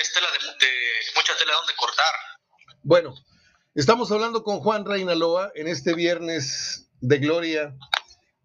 [0.00, 0.66] es tela de,
[1.14, 2.14] mucha tela donde cortar.
[2.82, 3.14] Bueno,
[3.74, 7.74] estamos hablando con Juan Reinaloa en este viernes de gloria,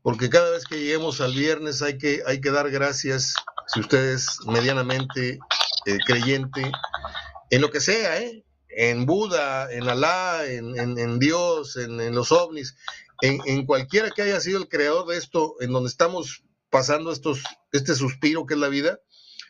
[0.01, 3.33] porque cada vez que lleguemos al viernes hay que, hay que dar gracias
[3.67, 5.39] si usted es medianamente
[5.85, 6.71] eh, creyente,
[7.49, 8.43] en lo que sea, ¿eh?
[8.69, 12.75] en Buda, en Alá, en, Dios, en, los ovnis,
[13.21, 17.95] en, cualquiera que haya sido el creador de esto, en donde estamos pasando estos, este
[17.95, 18.99] suspiro que es la vida,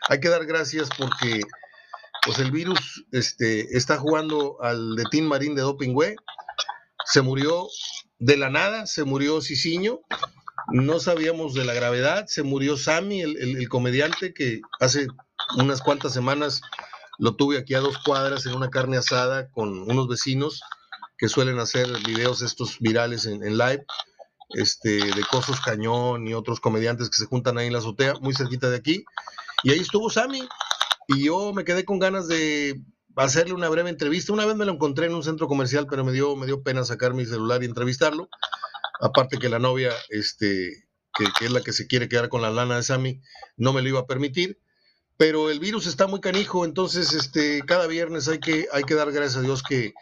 [0.10, 1.42] hay que dar gracias porque
[2.26, 6.16] pues el virus este, está jugando al de Team Marín de Dopingüe,
[7.06, 7.68] se murió
[8.18, 10.02] de la nada, se murió Ciciño,
[10.70, 12.26] no sabíamos de la gravedad.
[12.28, 15.08] Se murió Sammy, el, comediante, que hace
[15.58, 16.62] unas cuantas semanas
[17.18, 20.62] lo tuve aquí a dos cuadras en una carne asada con unos vecinos
[21.18, 23.86] que suelen hacer videos estos virales en, live,
[24.50, 28.34] este, de Cosos Cañón y otros comediantes que se juntan ahí en la azotea, muy
[28.34, 29.06] cerquita de aquí.
[29.64, 30.48] Y ahí estuvo Sammy.
[31.08, 32.82] Y yo me quedé con ganas de
[33.16, 34.34] hacerle una breve entrevista.
[34.34, 36.84] Una vez me lo encontré en un centro comercial, pero me dio, me dio pena
[36.84, 38.30] sacar mi celular y entrevistarlo
[39.00, 42.78] aparte que la novia, este, que, es la que se quiere quedar con la lana
[42.78, 43.22] de Sammy,
[43.58, 44.60] no me lo iba a permitir.
[45.18, 49.14] Pero el virus está muy canijo, entonces este, cada viernes hay que, hay que dar
[49.14, 49.94] gracias a Dios que,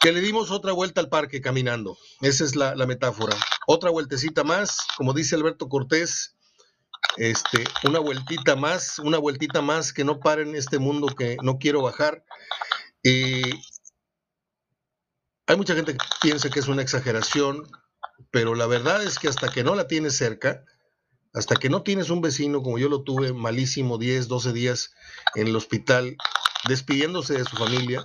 [0.00, 1.96] que le dimos otra vuelta al parque caminando.
[2.20, 3.36] Esa es la, metáfora.
[3.68, 6.33] Otra vueltecita más, como dice Alberto Cortés,
[7.16, 11.58] este, una vueltita más, una vueltita más que no pare en este mundo que no
[11.58, 12.24] quiero bajar.
[13.02, 13.52] Eh,
[15.46, 17.68] hay mucha gente que piensa que es una exageración,
[18.30, 20.64] pero la verdad es que hasta que no la tienes cerca,
[21.34, 24.94] hasta que no tienes un vecino como yo lo tuve, malísimo, 10, 12 días
[25.34, 26.16] en el hospital,
[26.68, 28.04] despidiéndose de su familia,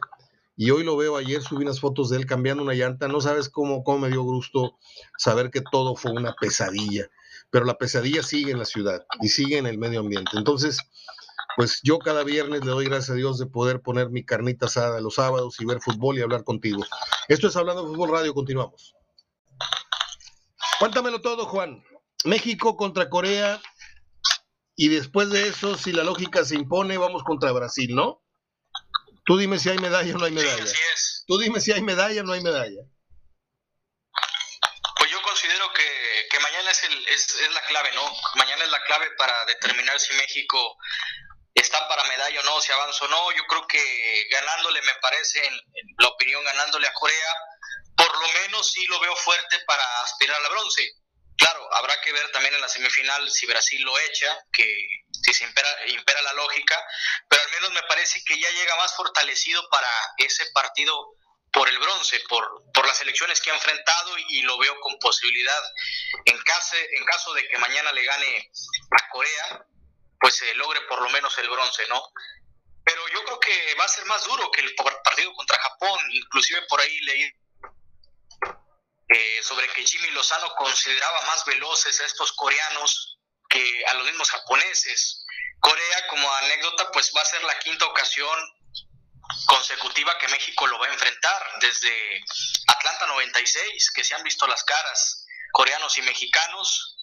[0.58, 3.48] y hoy lo veo, ayer subí unas fotos de él cambiando una llanta, no sabes
[3.48, 4.78] cómo, cómo me dio gusto
[5.18, 7.10] saber que todo fue una pesadilla,
[7.50, 10.32] pero la pesadilla sigue en la ciudad y sigue en el medio ambiente.
[10.36, 10.78] Entonces,
[11.56, 15.02] pues yo cada viernes le doy gracias a Dios de poder poner mi carnita asada
[15.02, 16.86] los sábados y ver fútbol y hablar contigo.
[17.28, 18.96] Esto es Hablando de Fútbol Radio, continuamos.
[20.80, 21.84] Cuéntamelo todo, Juan.
[22.24, 23.62] México contra Corea
[24.76, 28.24] y después de eso, si la lógica se impone, vamos contra Brasil, ¿no?
[29.26, 30.66] Tú dime si hay medalla o no hay medalla.
[30.66, 31.24] Sí, así es.
[31.28, 32.82] Tú dime si hay medalla o no hay medalla.
[34.98, 35.84] Pues yo considero que,
[36.32, 38.13] que mañana es, la clave, ¿no?
[38.36, 40.78] Mañana es la clave para determinar si México
[41.54, 43.32] está para medalla o no, si avanza o no.
[43.32, 45.60] Yo creo que ganándole, me parece, en,
[45.98, 47.34] la opinión, ganándole a Corea,
[47.96, 50.92] por lo menos sí lo veo fuerte para aspirar a la bronce.
[51.38, 54.65] Claro, habrá que ver también en la semifinal si Brasil lo echa, que
[55.24, 56.84] si se impera, impera la lógica,
[57.30, 61.13] pero al menos me parece que ya llega más fortalecido para ese partido
[61.52, 65.62] por el bronce, por, por las elecciones que ha enfrentado y, lo veo con posibilidad
[66.26, 68.52] en caso, en caso de que mañana le gane
[68.92, 69.66] a Corea,
[70.20, 72.04] pues se logre por lo menos el bronce, ¿no?
[72.84, 76.62] Pero yo creo que va a ser más duro que el partido contra Japón, inclusive
[76.64, 77.32] por ahí leí
[79.10, 83.18] eh, sobre que Jimmy Lozano consideraba más veloces a estos coreanos
[83.50, 85.26] que a los mismos japoneses.
[85.60, 88.59] Corea, como anécdota, pues va a ser la quinta ocasión
[89.46, 92.24] consecutiva que México lo va a enfrentar desde
[92.68, 96.96] Atlanta 96, que se han visto las caras, coreanos y mexicanos.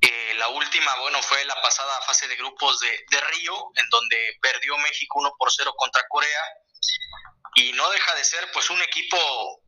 [0.00, 4.38] Eh, la última, bueno, fue la pasada fase de grupos de, de Río, en donde
[4.40, 6.42] perdió México 1 por 0 contra Corea.
[7.56, 9.62] Y no deja de ser pues un equipo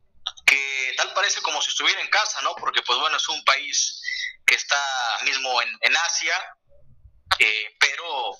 [0.45, 2.55] que tal parece como si estuviera en casa, ¿no?
[2.55, 4.01] Porque pues bueno, es un país
[4.45, 4.81] que está
[5.23, 6.35] mismo en, en Asia,
[7.39, 8.37] eh, pero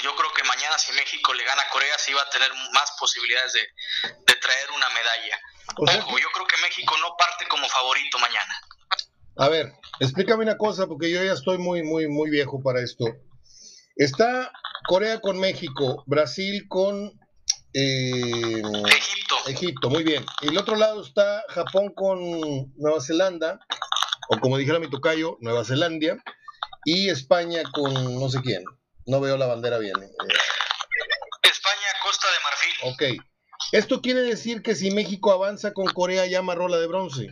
[0.00, 2.50] pues yo creo que mañana si México le gana a Corea sí va a tener
[2.72, 3.60] más posibilidades de,
[4.26, 5.38] de traer una medalla.
[5.76, 8.54] O sea, Ojo, yo creo que México no parte como favorito mañana.
[9.36, 13.04] A ver, explícame una cosa, porque yo ya estoy muy, muy, muy viejo para esto.
[13.96, 14.50] Está
[14.88, 17.12] Corea con México, Brasil con
[17.74, 19.36] eh, Egipto.
[19.46, 20.24] Egipto, muy bien.
[20.40, 22.20] Y el otro lado está Japón con
[22.76, 23.60] Nueva Zelanda,
[24.28, 26.16] o como dijera mi tocayo, Nueva Zelandia,
[26.84, 28.64] y España con no sé quién.
[29.10, 29.96] No veo la bandera bien.
[31.42, 32.76] España, Costa de Marfil.
[32.82, 33.02] Ok.
[33.72, 37.26] ¿Esto quiere decir que si México avanza con Corea ya amarró la de bronce?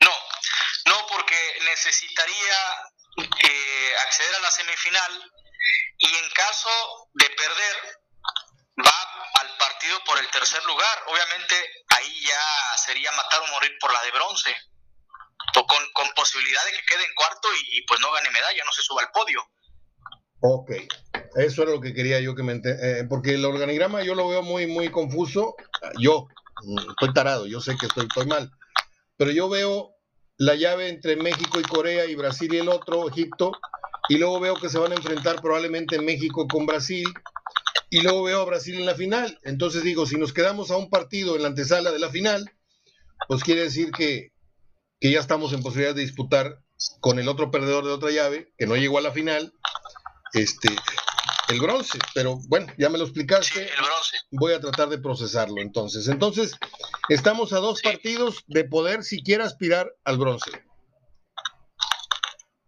[0.00, 0.14] No,
[0.84, 2.58] no, porque necesitaría
[3.16, 5.32] eh, acceder a la semifinal
[5.96, 6.68] y en caso
[7.14, 7.76] de perder
[8.84, 11.04] va al partido por el tercer lugar.
[11.06, 11.54] Obviamente
[11.96, 14.54] ahí ya sería matar o morir por la de bronce,
[15.56, 18.62] o con, con posibilidad de que quede en cuarto y, y, pues no gane medalla,
[18.66, 19.42] no se suba al podio.
[20.40, 20.70] Ok,
[21.36, 24.42] eso era lo que quería yo que me eh, porque el organigrama yo lo veo
[24.42, 25.56] muy, muy confuso.
[26.00, 26.28] Yo
[26.62, 28.50] mm, estoy tarado, yo sé que estoy, estoy mal,
[29.16, 29.94] pero yo veo
[30.36, 33.52] la llave entre México y Corea y Brasil y el otro, Egipto,
[34.08, 37.06] y luego veo que se van a enfrentar probablemente México con Brasil
[37.90, 39.38] y luego veo a Brasil en la final.
[39.42, 42.48] Entonces digo, si nos quedamos a un partido en la antesala de la final,
[43.26, 44.32] pues quiere decir que,
[45.00, 46.60] que ya estamos en posibilidad de disputar
[47.00, 49.52] con el otro perdedor de otra llave, que no llegó a la final,
[50.32, 50.68] este,
[51.48, 51.98] el bronce.
[52.14, 53.52] Pero bueno, ya me lo explicaste.
[53.52, 54.18] Sí, el bronce.
[54.30, 56.08] Voy a tratar de procesarlo entonces.
[56.08, 56.52] Entonces,
[57.08, 57.88] estamos a dos sí.
[57.88, 60.50] partidos de poder siquiera aspirar al bronce.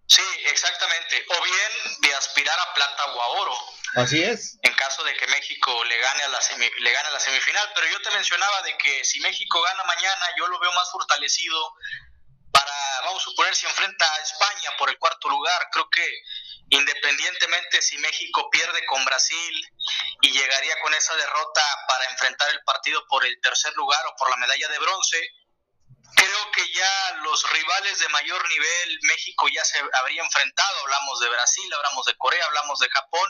[0.06, 1.24] Sí, exactamente.
[1.28, 3.54] O bien de aspirar a plata o a oro.
[3.96, 4.58] Así es.
[4.62, 7.68] En caso de que México le gane a la semi, le gane a la semifinal,
[7.74, 11.74] pero yo te mencionaba de que si México gana mañana, yo lo veo más fortalecido
[13.02, 15.68] vamos a suponer, si enfrenta a España por el cuarto lugar.
[15.72, 16.22] Creo que
[16.70, 19.60] independientemente si México pierde con Brasil
[20.22, 24.30] y llegaría con esa derrota para enfrentar el partido por el tercer lugar o por
[24.30, 25.30] la medalla de bronce,
[26.14, 31.28] creo que ya los rivales de mayor nivel, México ya se habría enfrentado, hablamos de
[31.28, 33.28] Brasil, hablamos de Corea, hablamos de Japón,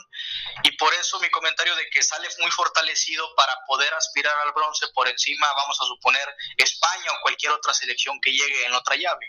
[0.64, 4.86] y por eso mi comentario de que sale muy fortalecido para poder aspirar al bronce
[4.94, 9.26] por encima, vamos a suponer, España o cualquier otra selección que llegue en otra llave.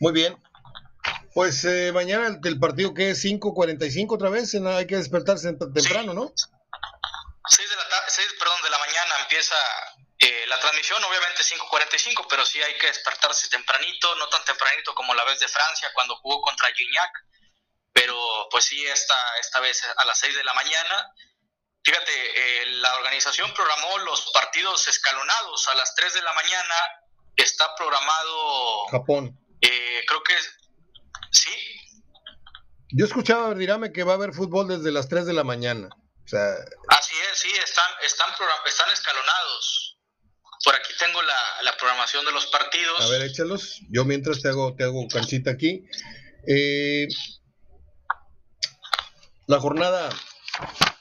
[0.00, 0.40] Muy bien.
[1.34, 6.18] Pues eh, mañana el partido que es 5.45 otra vez, hay que despertarse temprano, sí.
[6.18, 6.32] ¿no?
[7.48, 9.54] 6 de la, 6, perdón, de la mañana empieza
[10.20, 15.14] eh, la transmisión obviamente 5.45, pero sí hay que despertarse tempranito, no tan tempranito como
[15.14, 17.12] la vez de Francia cuando jugó contra Gignac,
[17.92, 21.14] pero pues sí, esta, esta vez a las 6 de la mañana.
[21.84, 26.74] Fíjate, eh, la organización programó los partidos escalonados a las 3 de la mañana,
[27.36, 28.86] está programado...
[28.90, 29.38] Japón.
[29.60, 30.34] Eh, creo que
[31.30, 31.50] sí.
[32.90, 35.88] Yo escuchaba, dirame, que va a haber fútbol desde las 3 de la mañana.
[36.24, 36.56] O sea...
[36.88, 38.30] Así es, sí, están, están,
[38.66, 39.87] están escalonados.
[40.64, 43.00] Por aquí tengo la, programación de los partidos.
[43.00, 43.80] A ver, échalos.
[43.88, 45.84] Yo mientras te hago, te hago canchita aquí.
[46.46, 47.06] Eh,
[49.46, 50.08] la jornada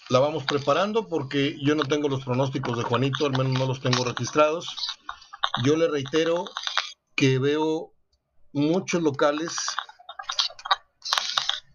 [0.09, 3.81] la vamos preparando porque yo no tengo los pronósticos de Juanito, al menos no los
[3.81, 4.75] tengo registrados.
[5.63, 6.45] Yo le reitero
[7.15, 7.93] que veo
[8.53, 9.55] muchos locales.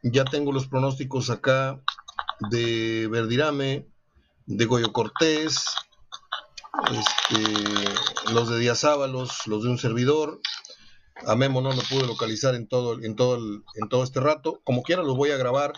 [0.02, 1.80] Ya tengo los pronósticos acá
[2.50, 3.88] de Verdirame,
[4.46, 5.64] de Goyo Cortés,
[6.90, 10.40] este, los de Díaz Ábalos, los de un servidor.
[11.26, 14.60] A Memo no lo pude localizar en todo, en todo, en todo este rato.
[14.64, 15.72] Como quiera los voy a grabar.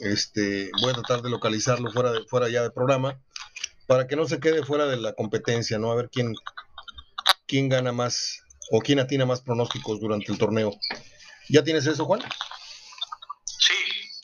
[0.00, 3.18] Este, voy a tratar de localizarlo fuera, de, fuera ya del programa
[3.88, 5.90] para que no se quede fuera de la competencia, ¿no?
[5.90, 6.34] A ver quién,
[7.46, 10.78] quién gana más o quién atina más pronósticos durante el torneo.
[11.48, 12.20] ¿Ya tienes eso, Juan?
[13.46, 13.74] Sí.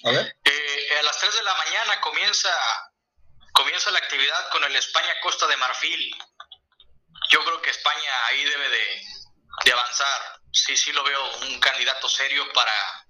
[0.05, 0.37] A ver.
[0.45, 2.51] Eh, a las 3 de la mañana comienza,
[4.25, 6.17] actividad con el España-Costa de Marfil.
[7.31, 10.41] Yo creo que España ahí debe de, avanzar.
[10.51, 13.07] Sí, sí lo veo un candidato serio para,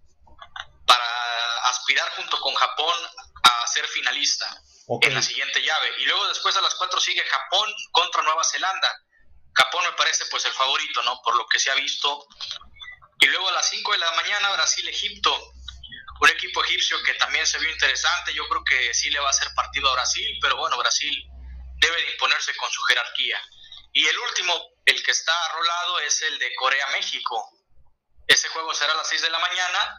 [0.86, 2.96] para aspirar junto con Japón
[3.42, 4.60] a ser finalista
[5.02, 5.92] en la siguiente llave.
[5.98, 8.92] Y luego después a las 4 sigue Japón contra Nueva Zelanda.
[9.52, 11.20] Japón me parece pues el favorito, ¿no?
[11.22, 12.26] Por lo que se ha visto.
[13.20, 15.52] Y luego a las 5 de la mañana Brasil-Egipto,
[16.20, 19.30] un equipo egipcio que también se vio interesante, yo creo que sí le va a
[19.30, 21.26] hacer partido a Brasil, pero bueno, Brasil
[21.76, 23.40] debe de imponerse con su jerarquía.
[23.92, 24.54] Y el último,
[24.84, 27.50] el que está rolado, es el de Corea-México.
[28.26, 29.96] Ese juego será a las 6 de la mañana,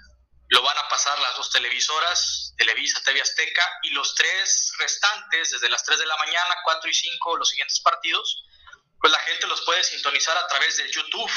[0.49, 5.69] lo van a pasar las dos televisoras, Televisa, TV Azteca, y los tres restantes, desde
[5.69, 8.43] las 3 de la mañana, 4 y 5, los siguientes partidos,
[8.99, 11.31] pues la gente los puede sintonizar a través de YouTube,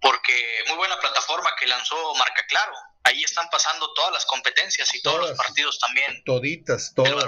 [0.00, 2.74] porque muy buena plataforma que lanzó Marca Claro.
[3.04, 6.22] Ahí están pasando todas las competencias y todos los partidos también.
[6.24, 7.24] Toditas, todas.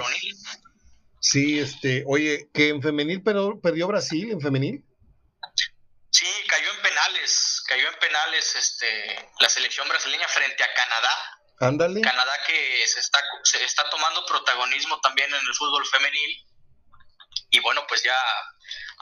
[1.19, 4.83] Sí, este, oye, que en femenil pero perdió Brasil, en femenil.
[6.11, 11.41] Sí, cayó en penales, cayó en penales este, la selección brasileña frente a Canadá.
[11.61, 12.01] Ándale.
[12.01, 16.45] Canadá que se está, se está tomando protagonismo también en el fútbol femenil.
[17.51, 18.17] Y bueno, pues ya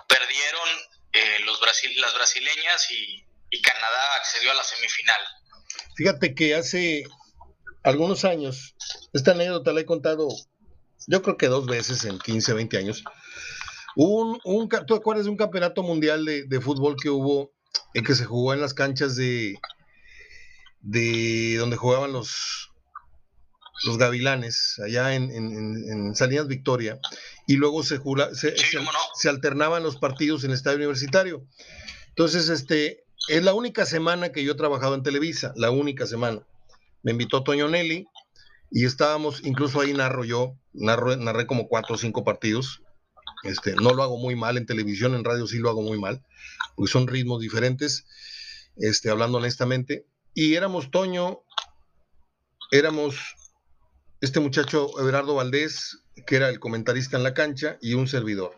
[0.08, 0.70] perdieron
[1.14, 3.26] eh, los Brasil, las brasileñas y,
[3.64, 5.22] Canadá accedió a la semifinal.
[6.00, 7.04] Fíjate que hace
[7.84, 8.74] algunos años,
[9.12, 10.30] esta anécdota la he contado,
[11.08, 13.04] yo creo que dos veces en 15, 20 años.
[13.98, 17.52] Un, un, ¿Tú acuerdas de un campeonato mundial de, fútbol que hubo,
[17.94, 19.60] en que se jugó en las canchas de,
[20.80, 22.72] de donde jugaban los,
[23.86, 26.98] los gavilanes, allá en, en, Salinas Victoria,
[27.46, 28.00] y luego se,
[29.16, 31.46] se, alternaban los partidos en el estadio universitario.
[32.08, 36.42] Entonces, este, es la única semana que yo he trabajado en Televisa, la única semana.
[37.04, 38.08] Me invitó Toño Nelly
[38.72, 42.82] y estábamos, incluso ahí narro yo, narro, narré como cuatro o cinco partidos.
[43.44, 46.24] Este, no lo hago muy mal en televisión, en radio sí lo hago muy mal,
[46.76, 48.08] porque son ritmos diferentes,
[48.78, 50.08] este, hablando honestamente.
[50.34, 51.44] Y éramos Toño,
[52.72, 53.16] éramos
[54.22, 58.58] este muchacho Everardo Valdés, que era el comentarista en la cancha, y un servidor.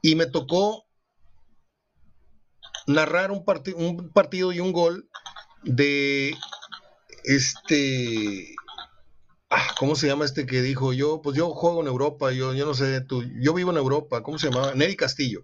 [0.00, 0.86] Y me tocó
[2.86, 3.44] narrar un,
[3.76, 5.08] un partido y un gol
[5.62, 6.36] de
[7.24, 8.54] este
[9.50, 11.22] ah, ¿cómo se llama este que dijo yo?
[11.22, 14.38] Pues yo juego en Europa, yo, yo no sé, tú, yo vivo en Europa, ¿cómo
[14.38, 14.74] se llamaba?
[14.74, 15.42] Neri Castillo.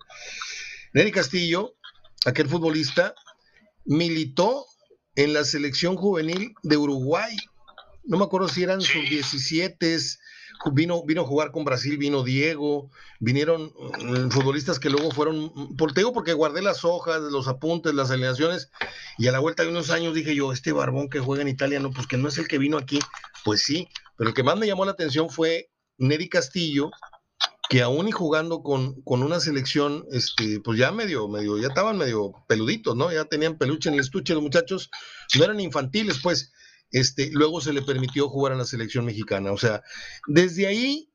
[0.92, 1.76] Neri Castillo,
[2.24, 3.14] aquel futbolista,
[3.84, 4.66] militó
[5.14, 7.36] en la selección juvenil de Uruguay
[8.08, 9.98] no me acuerdo si eran sus 17,
[10.72, 12.90] vino, vino a jugar con Brasil, vino Diego,
[13.20, 17.48] vinieron mm, futbolistas que luego fueron, mm, por, te digo porque guardé las hojas, los
[17.48, 18.70] apuntes, las alineaciones,
[19.18, 21.80] y a la vuelta de unos años dije yo, este barbón que juega en Italia,
[21.80, 22.98] no, pues que no es el que vino aquí,
[23.44, 26.90] pues sí, pero el que más me llamó la atención fue Neri Castillo,
[27.68, 31.98] que aún y jugando con, con, una selección, este, pues ya medio, medio, ya estaban
[31.98, 33.12] medio peluditos, ¿no?
[33.12, 34.90] Ya tenían peluche en el estuche, los muchachos
[35.36, 36.52] no eran infantiles, pues,
[36.90, 39.52] este, luego se le permitió jugar en la selección mexicana.
[39.52, 39.82] O sea,
[40.26, 41.08] desde ahí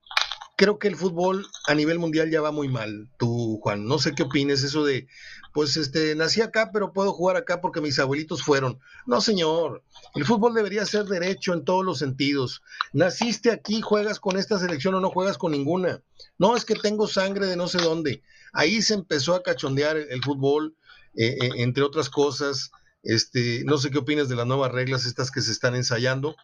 [0.55, 3.09] creo que el fútbol a nivel mundial ya va muy mal.
[3.17, 5.07] Tú, Juan, no sé qué opines eso de,
[5.53, 8.79] pues, este, nací acá, pero puedo jugar acá porque mis abuelitos fueron.
[9.05, 9.83] No, señor,
[10.15, 12.61] el fútbol debería ser derecho en todos los sentidos.
[12.93, 16.01] Naciste aquí, juegas con esta selección o no juegas con ninguna.
[16.37, 18.23] No, es que tengo sangre de no sé dónde.
[18.53, 20.75] Ahí se empezó a cachondear el, fútbol,
[21.15, 22.71] eh, eh, entre otras cosas.
[23.03, 26.35] Este, no sé qué opinas de las nuevas reglas estas que se están ensayando,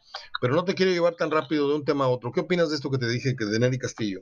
[0.41, 2.31] pero no te quiero llevar tan rápido de un tema a otro.
[2.31, 4.21] ¿Qué opinas de esto que te dije que de Nelly Castillo?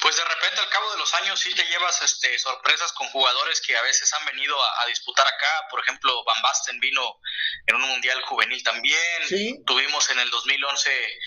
[0.00, 3.60] Pues de repente al cabo de los años sí te llevas este, sorpresas con jugadores
[3.60, 5.66] que a veces han venido a, disputar acá.
[5.70, 7.20] Por ejemplo, Van Basten vino
[7.66, 9.64] en un mundial juvenil también.
[9.64, 11.18] Tuvimos en el 2011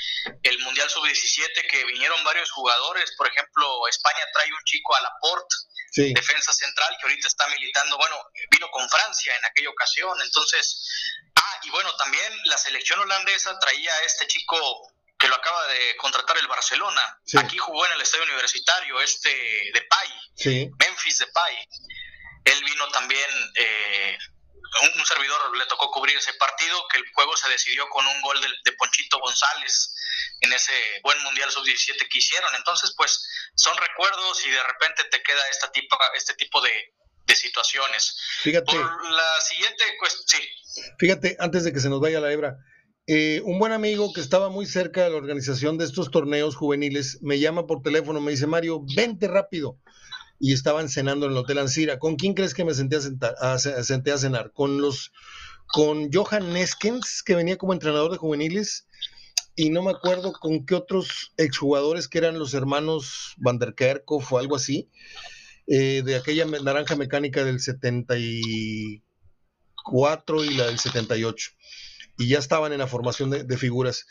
[0.43, 3.14] el mundial sub-17 que vinieron varios jugadores.
[3.18, 5.55] Por ejemplo, España trae un chico a Laporte
[5.95, 8.16] defensa central que ahorita está militando, bueno,
[8.49, 10.89] vino con Francia en aquella ocasión, entonces
[11.43, 14.55] Ah, y bueno, también la selección holandesa traía a este chico
[15.24, 17.21] que lo acaba de contratar el Barcelona.
[17.38, 19.88] Aquí jugó en el estadio universitario, este de
[20.36, 20.69] sí.
[20.78, 21.55] Memphis de Pai.
[22.43, 24.17] Él vino también, eh,
[24.97, 28.41] un, servidor le tocó cubrir ese partido, que el juego se decidió con un gol
[28.41, 29.95] de, de Ponchito González
[30.41, 32.53] en ese buen Mundial Sub-17 que hicieron.
[32.55, 36.93] Entonces, pues son recuerdos y de repente te queda esta tipo, este tipo de,
[37.34, 38.15] situaciones.
[38.43, 38.76] Fíjate.
[38.76, 40.47] la siguiente, pues sí.
[40.99, 42.57] Fíjate, antes de que se nos vaya la hebra,
[43.06, 47.20] eh, un buen amigo que estaba muy cerca de la organización de estos torneos juveniles
[47.22, 49.78] me llama por teléfono, me dice, Mario, vente rápido.
[50.39, 51.99] Y estaban cenando en el Hotel Ancira.
[51.99, 54.51] ¿Con quién crees que me senté a, sentar, cenar?
[54.51, 55.12] Con los
[55.68, 58.88] con Johan Neskens, que venía como entrenador de juveniles,
[59.56, 64.34] y no me acuerdo con qué otros exjugadores que eran los hermanos Van der Kerkhoff
[64.34, 64.89] o algo así,
[65.68, 71.51] eh, de aquella naranja mecánica del 74 y la del 78.
[72.18, 74.05] Y ya estaban en la formación de, figuras.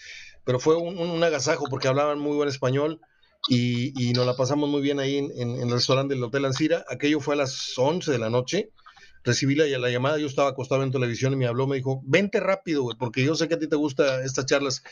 [0.44, 3.00] Pero fue un, agasajo porque hablaban muy buen español
[3.48, 6.84] y, nos la pasamos muy bien ahí en, el restaurante del Hotel Ancira.
[6.88, 8.70] Aquello fue a las 11 de la noche
[9.24, 12.40] recibí la, la, llamada, yo estaba acostado en televisión y me habló, me dijo, vente
[12.40, 14.82] rápido, porque yo sé que a ti te gustan estas charlas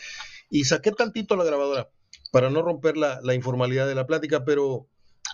[0.49, 1.91] y saqué tantito la grabadora
[2.31, 4.89] para no romper la, informalidad de la plática, pero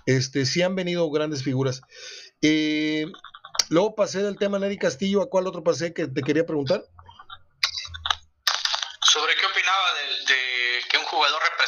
[0.07, 1.83] este, sí han venido grandes figuras.
[2.43, 3.07] Eh,
[3.69, 6.85] luego pasé del tema Neri Castillo, ¿a cuál otro pasé que te quería preguntar?
[9.03, 11.05] Sobre qué opinaba de, que un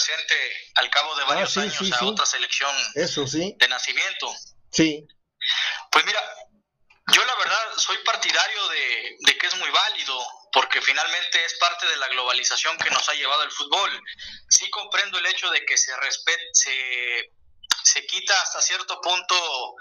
[0.09, 4.35] represente al cabo de ah, varios años a otra selección Eso, de nacimiento.
[4.71, 5.07] Sí.
[5.91, 6.21] Pues mira,
[7.13, 10.19] yo la verdad soy partidario de, de que es muy válido
[10.53, 14.03] porque finalmente es parte de la globalización que nos ha llevado el fútbol.
[14.49, 17.33] Sí comprendo el hecho de que se respete, se,
[17.85, 19.75] se quita hasta cierto punto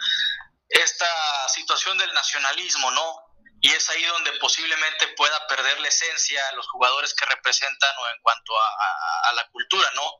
[0.69, 3.26] esta situación del nacionalismo, ¿no?
[3.59, 8.07] Y es ahí donde posiblemente pueda perder la esencia a los jugadores que representan o
[8.09, 10.13] en cuanto a, la cultura, ¿no?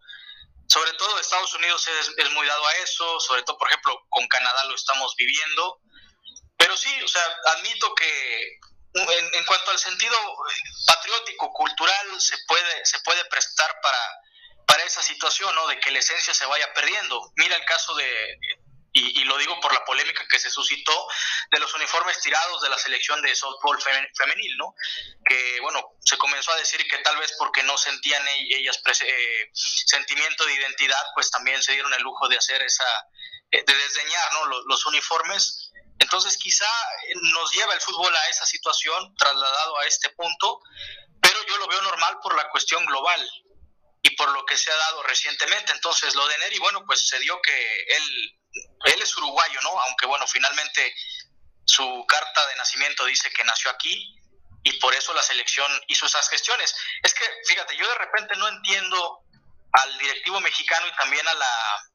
[0.67, 4.27] Sobre todo Estados Unidos es, es, muy dado a eso, sobre todo, por ejemplo, con
[4.27, 5.79] Canadá lo estamos viviendo.
[6.57, 7.23] Pero sí, o sea,
[7.55, 8.59] admito que
[8.93, 10.15] en, cuanto al sentido
[10.85, 14.21] patriótico, cultural, se puede, se puede prestar para,
[14.65, 15.67] para esa situación, ¿no?
[15.67, 17.31] De que la esencia se vaya perdiendo.
[17.35, 18.39] Mira el caso de,
[19.00, 21.08] y, lo digo por la polémica que se suscitó
[21.52, 24.74] de los uniformes tirados de la selección de softball femenil, ¿no?
[25.26, 29.50] Que, bueno, se comenzó a decir que tal vez porque no sentían e-, ellas eh,
[29.54, 32.86] sentimiento de identidad, pues también se dieron el lujo de hacer esa,
[33.52, 34.45] eh, de desdeñar, ¿no?
[34.45, 35.68] Los, los uniformes
[36.00, 40.62] entonces quizá eh, nos lleva el fútbol a esa situación, trasladado a este punto,
[41.22, 43.30] pero yo lo veo normal por la cuestión global
[44.02, 45.72] y por lo que se ha dado recientemente.
[45.74, 48.39] Entonces lo de Neri, bueno, pues se dio que él,
[48.86, 49.80] él es uruguayo, ¿no?
[49.82, 50.93] Aunque bueno, finalmente
[51.66, 54.16] su carta de nacimiento dice que nació aquí
[54.64, 56.76] y por eso la selección hizo esas gestiones.
[57.03, 59.22] Es que, fíjate, yo de repente no entiendo
[59.74, 61.88] al directivo mexicano y también a la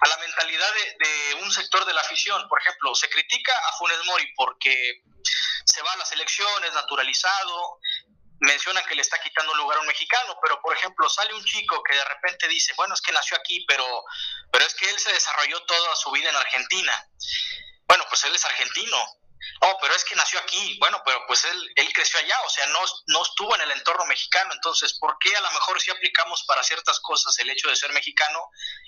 [0.00, 2.48] a la mentalidad de, un sector de la afición.
[2.48, 5.02] Por ejemplo, se critica a Funes Mori porque
[5.64, 7.78] se va a la selección, es naturalizado,
[8.40, 11.44] mencionan que le está quitando un lugar a un mexicano, pero por ejemplo sale un
[11.44, 13.84] chico que de repente dice, bueno, es que nació aquí, pero,
[14.52, 17.08] pero es que él se desarrolló toda su vida en Argentina.
[17.86, 19.20] Bueno, pues él es argentino,
[19.62, 20.76] Oh, pero es que nació aquí.
[20.78, 24.04] Bueno, pero pues él, él creció allá, o sea, no, no estuvo en el entorno
[24.06, 24.52] mexicano.
[24.54, 27.92] Entonces, ¿por qué a lo mejor sí aplicamos para ciertas cosas el hecho de ser
[27.92, 28.38] mexicano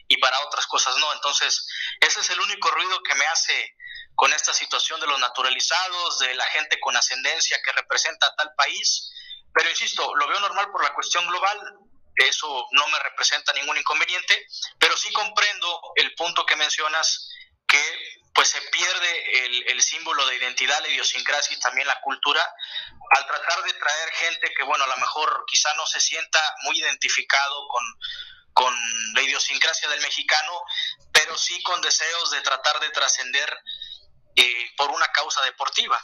[0.09, 1.13] y para otras cosas no?
[1.13, 1.67] Entonces,
[2.01, 3.77] ese es el único ruido que me hace
[4.15, 8.55] con esta situación de los naturalizados, de la gente con ascendencia que representa a tal
[8.57, 9.11] país.
[9.55, 11.59] Pero insisto, lo veo normal por la cuestión global.
[12.15, 14.47] Eso no me representa ningún inconveniente,
[14.79, 17.31] pero sí comprendo el punto que mencionas
[17.67, 17.83] que
[18.35, 22.43] pues se pierde el, el, símbolo de identidad, la idiosincrasia y también la cultura,
[23.17, 26.79] al tratar de traer gente que, bueno, a lo mejor quizá no se sienta muy
[26.79, 27.85] identificado con,
[28.55, 28.75] con
[29.15, 30.63] la idiosincrasia del mexicano,
[31.13, 33.55] pero sí con deseos de tratar de trascender
[34.37, 36.03] eh, por una causa deportiva.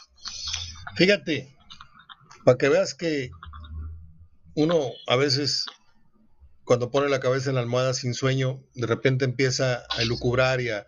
[0.95, 1.55] Fíjate,
[2.49, 3.29] para que veas que
[4.55, 5.67] uno a veces
[6.63, 10.71] cuando pone la cabeza en la almohada sin sueño, de repente empieza a elucubrar y
[10.71, 10.87] a,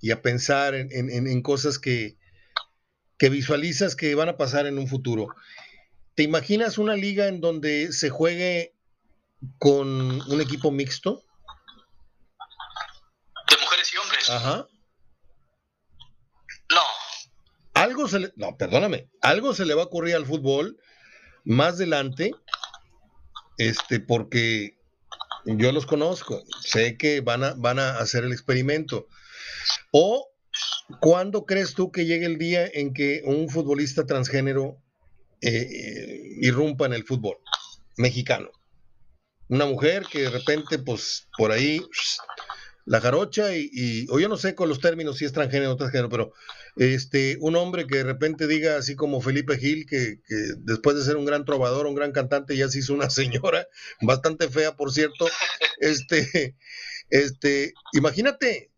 [0.00, 2.16] y a pensar en, cosas que,
[3.16, 5.28] que visualizas que van a pasar en un futuro.
[6.16, 8.74] ¿Te imaginas una liga en donde se juegue
[9.60, 11.22] con un equipo mixto?
[13.48, 14.30] De mujeres y hombres.
[14.30, 14.66] Ajá.
[16.74, 16.82] No.
[17.74, 20.80] Algo se le, no, perdóname, algo se le va a ocurrir al fútbol
[21.48, 22.32] más adelante,
[23.56, 24.78] este, porque
[25.44, 29.08] yo los conozco, sé que van a, van a hacer el experimento.
[29.90, 30.30] ¿O
[31.00, 34.80] cuándo crees tú que llegue el día en que un futbolista transgénero
[35.40, 37.36] eh, irrumpa en el fútbol
[37.96, 38.50] mexicano.
[39.48, 41.80] Una mujer que de repente, pues, por ahí
[42.88, 46.08] la jarocha y, o yo no sé con los términos si es transgénero o transgénero,
[46.08, 46.32] pero
[46.76, 50.20] este, un hombre que de repente diga así como Felipe Gil, que,
[50.60, 53.68] después de ser un gran trovador, un gran cantante, ya se hizo una señora,
[54.00, 55.28] bastante fea, por cierto,
[55.80, 56.56] este,
[57.10, 58.70] este, imagínate,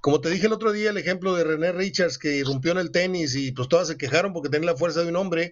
[0.00, 2.90] como te dije el otro día, el ejemplo de René Richards que irrumpió en el
[2.90, 5.50] tenis y pues todas se quejaron porque tenía la fuerza de un hombre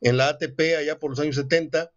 [0.00, 1.92] en la ATP allá por los años 70,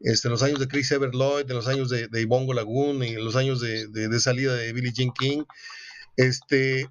[0.00, 3.02] este, en los años de Chris Evert Lloyd, en los años de, de Ibongo Lagoon
[3.02, 5.44] en los años de, de, salida de Billie Jean King.
[6.16, 6.88] Este,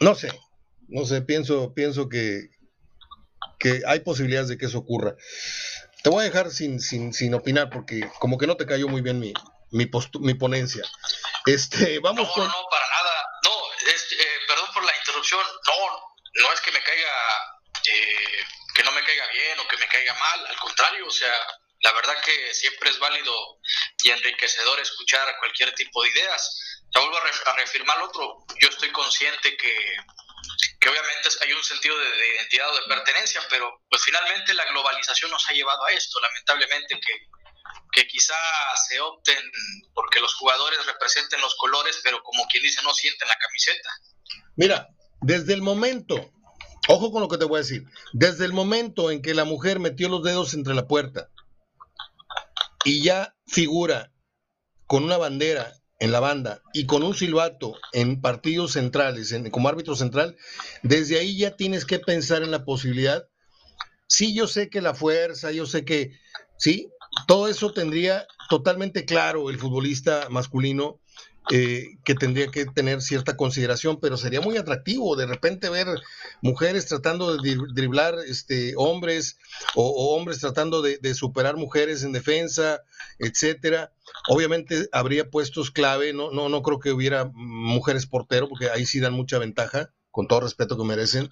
[0.00, 0.32] no sé,
[0.88, 2.50] no sé, pienso, pienso que,
[3.58, 5.14] que hay posibilidades de que eso ocurra.
[6.02, 9.02] Te voy a dejar sin, sin, sin opinar porque como que no te cayó muy
[9.02, 9.32] bien mi,
[9.70, 9.90] mi,
[10.20, 10.84] mi ponencia.
[11.46, 12.46] Este, vamos no, con...
[12.46, 13.26] no, para nada.
[13.44, 13.50] No,
[13.90, 15.40] eh, perdón por la interrupción.
[15.66, 17.10] No, no es que me caiga,
[17.90, 18.44] eh,
[18.74, 19.57] que no me caiga bien
[20.08, 20.46] caiga mal.
[20.46, 21.32] Al contrario, o sea,
[21.80, 23.32] la verdad que siempre es válido
[24.02, 26.80] y enriquecedor escuchar cualquier tipo de ideas.
[26.92, 28.44] Te vuelvo a, reafirmar otro.
[28.60, 29.96] Yo estoy consciente que,
[30.80, 34.64] que obviamente hay un sentido de, de, identidad o de pertenencia, pero pues finalmente la
[34.66, 36.20] globalización nos ha llevado a esto.
[36.20, 37.28] Lamentablemente que
[37.92, 38.34] que quizá
[38.88, 39.38] se opten
[39.94, 43.90] porque los jugadores representen los colores, pero como quien dice, no sienten la camiseta.
[44.56, 44.88] Mira,
[45.20, 46.30] desde el momento,
[46.86, 49.80] ojo con lo que te voy a decir, desde el momento en que la mujer
[49.80, 51.30] metió los dedos entre la puerta
[52.84, 54.12] y ya figura
[54.86, 59.68] con una bandera en la banda y con un silbato en partidos centrales, en, como
[59.68, 60.36] árbitro central,
[60.82, 63.28] desde ahí ya tienes que pensar en la posibilidad.
[64.06, 66.12] Sí, yo sé que la fuerza, yo sé que,
[66.56, 66.90] sí,
[67.26, 71.00] todo eso tendría totalmente claro el futbolista masculino
[71.50, 75.88] eh, que tendría que tener cierta consideración, pero sería muy atractivo de repente ver
[76.42, 79.38] mujeres tratando de driblar este, hombres
[79.74, 82.82] o, hombres tratando de, superar mujeres en defensa,
[83.18, 83.92] etcétera.
[84.28, 89.00] Obviamente habría puestos clave, no, no, no creo que hubiera mujeres portero, porque ahí sí
[89.00, 91.28] dan mucha ventaja, con todo respeto que merecen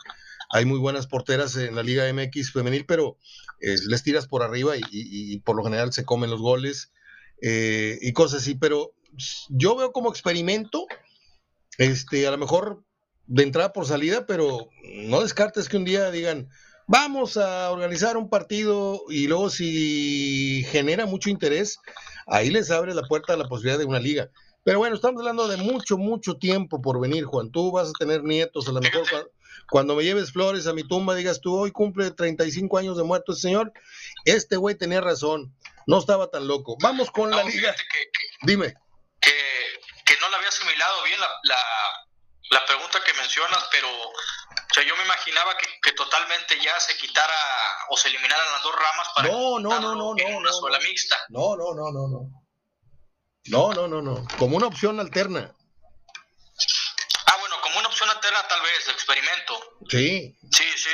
[0.50, 3.18] hay muy buenas porteras en la Liga MX femenil, pero
[3.60, 6.92] eh, les tiras por arriba y, por lo general se comen los goles
[7.42, 8.54] eh, y cosas así.
[8.54, 8.94] Pero
[9.48, 10.86] yo veo como experimento,
[11.78, 12.84] este, a lo mejor
[13.26, 16.48] de entrada por salida, pero no descartes que un día digan,
[16.86, 21.78] vamos a organizar un partido y luego si genera mucho interés,
[22.26, 24.30] ahí les abre la puerta a la posibilidad de una liga.
[24.62, 27.50] Pero bueno, estamos hablando de mucho, mucho tiempo por venir, Juan.
[27.52, 29.04] Tú vas a tener nietos, a lo mejor
[29.70, 33.32] cuando me lleves flores a mi tumba, digas tú, hoy cumple 35 años de muerto
[33.32, 33.72] el señor.
[34.24, 35.54] Este güey tenía razón,
[35.86, 36.76] no estaba tan loco.
[36.82, 37.74] Vamos con la liga.
[38.42, 38.66] Dime.
[38.66, 38.85] Que, que,
[40.56, 41.56] asimilado bien la, la,
[42.50, 46.96] la, pregunta que mencionas, pero o sea, yo me imaginaba que, que, totalmente ya se
[46.96, 47.34] quitara
[47.90, 51.16] o se eliminaran las dos ramas para no, no, no, no, no, una sola mixta.
[51.28, 52.42] No, no, no, no, no.
[53.48, 54.26] No, no, no, no.
[54.38, 55.54] Como una opción alterna
[57.96, 59.54] opción alterna tal vez, de experimento.
[59.88, 60.36] Sí.
[60.50, 60.88] Sí, sí,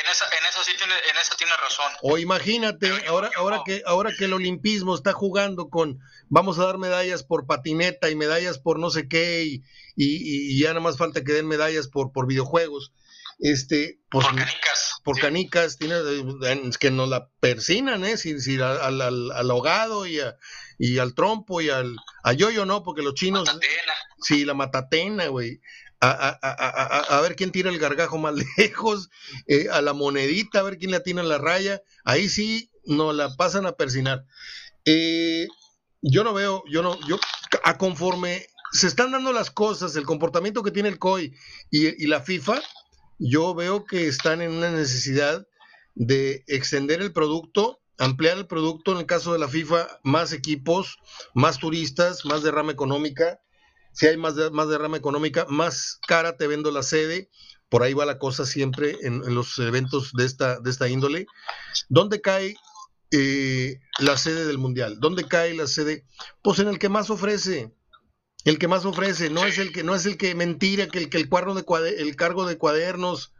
[0.00, 1.92] en esa, en esa sí tiene, en esa tiene razón.
[2.02, 6.78] O imagínate, ahora, ahora que, ahora que el olimpismo está jugando con, vamos a dar
[6.78, 9.62] medallas por patineta y medallas por no sé qué, y,
[9.96, 12.92] y, ya nada más falta que den medallas por, por videojuegos.
[13.40, 15.00] Este, pues, por canicas.
[15.04, 15.94] Por canicas, tiene,
[16.78, 18.16] que nos la persinan, ¿eh?
[18.16, 20.20] Si, si al, al, al, ahogado y,
[20.78, 23.46] y al trompo y al a yo no, porque los chinos.
[23.46, 23.92] Matatena.
[24.20, 25.60] Sí, la matatena, güey
[26.00, 29.10] a, ver quién tira el gargajo más lejos,
[29.46, 31.82] eh, a la monedita, a ver quién le atina la raya.
[32.04, 34.24] Ahí sí nos la pasan a persinar.
[34.84, 35.48] Eh,
[36.00, 37.18] yo no veo, yo no, yo
[37.64, 41.34] a conforme se están dando las cosas, el comportamiento que tiene el COI
[41.70, 42.60] y, y la FIFA,
[43.18, 45.46] yo veo que están en una necesidad
[45.94, 50.98] de extender el producto, ampliar el producto, en el caso de la FIFA, más equipos,
[51.34, 53.40] más turistas, más derrama económica,
[53.98, 57.28] si hay más, más derrama económica, más cara te vendo la sede.
[57.68, 61.26] Por ahí va la cosa siempre en, los eventos de esta, de esta índole.
[61.88, 62.54] ¿Dónde cae
[63.10, 65.00] eh, la sede del Mundial?
[65.00, 66.04] ¿Dónde cae la sede?
[66.42, 67.74] Pues en el que más ofrece.
[68.44, 71.10] El que más ofrece, no es el que, no es el que mentira, que el
[71.10, 71.64] que el cuadro de
[71.98, 73.34] el cargo de cuadernos,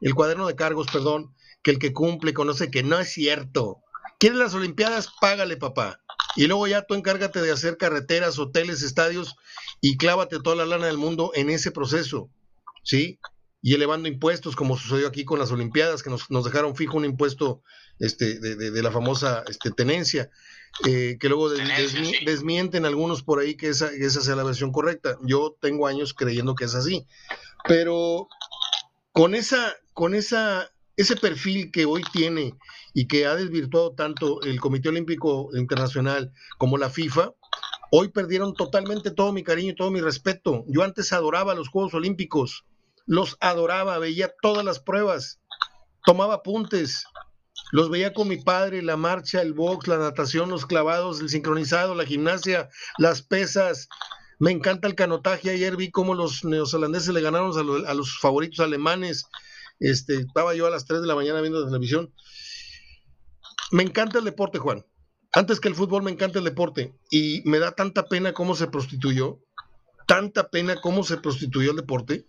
[0.00, 1.34] el cuaderno de cargos, perdón,
[1.64, 3.82] que el que cumple conoce que no es cierto.
[4.20, 5.08] ¿Quieres las Olimpiadas?
[5.20, 6.00] Págale, papá.
[6.36, 9.36] Y luego ya tú encárgate de hacer carreteras, hoteles, estadios
[9.80, 12.30] y clávate toda la lana del mundo en ese proceso,
[12.84, 13.18] ¿sí?
[13.62, 17.62] Y elevando impuestos, como sucedió aquí con las Olimpiadas, que nos, dejaron fijo un impuesto
[17.98, 20.30] este, de, la famosa este, tenencia,
[20.86, 25.16] eh, que luego desmienten algunos por ahí que esa, esa sea la versión correcta.
[25.22, 27.06] Yo tengo años creyendo que es así.
[27.66, 28.28] Pero
[29.12, 32.54] con esa, con esa ese perfil que hoy tiene
[32.94, 37.32] y que ha desvirtuado tanto el Comité Olímpico Internacional como la FIFA,
[37.90, 40.64] hoy perdieron totalmente todo mi cariño y todo mi respeto.
[40.68, 42.64] Yo antes adoraba los Juegos Olímpicos,
[43.06, 45.40] los adoraba, veía todas las pruebas,
[46.04, 47.04] tomaba apuntes,
[47.72, 51.94] los veía con mi padre, la marcha, el box, la natación, los clavados, el sincronizado,
[51.94, 52.68] la gimnasia,
[52.98, 53.88] las pesas.
[54.38, 55.50] Me encanta el canotaje.
[55.50, 57.52] Ayer vi cómo los neozelandeses le ganaron
[57.86, 59.24] a, los favoritos alemanes.
[59.78, 62.12] Este, estaba yo a las 3 de la mañana viendo la televisión.
[63.72, 64.84] Me encanta el deporte, Juan.
[65.32, 66.94] Antes que el fútbol, me encanta el deporte.
[67.10, 69.40] Y me da tanta pena cómo se prostituyó.
[70.06, 72.26] Tanta pena cómo se prostituyó el deporte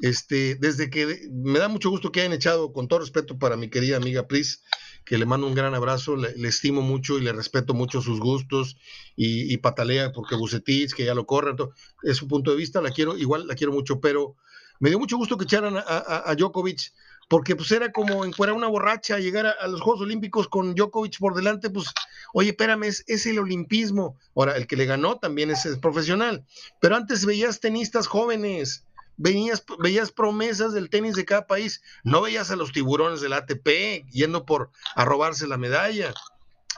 [0.00, 3.68] este, desde que me da mucho gusto que hayan echado, con todo respeto para mi
[3.68, 4.62] querida amiga Pris,
[5.04, 8.76] que le mando un gran abrazo, le, estimo mucho y le respeto mucho sus gustos
[9.16, 11.54] y, patalea porque Bucetich, que ya lo corre,
[12.02, 14.36] es su punto de vista, la quiero, igual la quiero mucho, pero
[14.80, 16.92] me dio mucho gusto que echaran a, Djokovic,
[17.28, 21.34] porque pues era como encuerar una borracha, llegar a, los Juegos Olímpicos con Djokovic por
[21.34, 21.86] delante, pues,
[22.32, 24.16] oye, espérame, es, es, el olimpismo.
[24.34, 26.44] Ahora, el que le ganó también es, es profesional,
[26.80, 28.84] pero antes veías tenistas jóvenes,
[29.18, 34.08] veías, veías promesas del tenis de cada país, no veías a los tiburones del ATP
[34.10, 36.14] yendo por a robarse la medalla.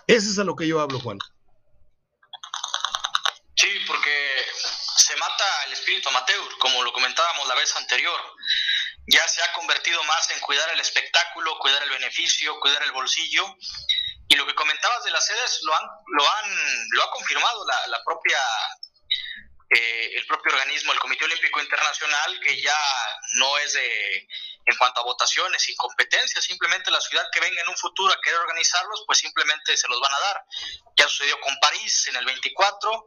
[0.09, 1.18] Ese es a lo que yo hablo, Juan.
[5.97, 8.20] Espíritu como lo comentábamos la vez anterior.
[9.07, 13.45] Ya se ha convertido más en cuidar el espectáculo, cuidar el beneficio, cuidar el bolsillo.
[14.28, 18.03] Y lo que comentabas de las sedes lo han, lo han, lo ha confirmado la
[18.05, 18.38] propia
[19.74, 22.76] eh, el propio organismo, el Comité Olímpico Internacional, que ya
[23.36, 24.28] no es de,
[24.66, 28.20] en cuanto a votaciones y competencias, simplemente la ciudad que venga en un futuro a
[28.20, 30.45] querer organizarlos, pues simplemente se los van a dar.
[30.97, 33.07] Ya sucedió con París en el 24,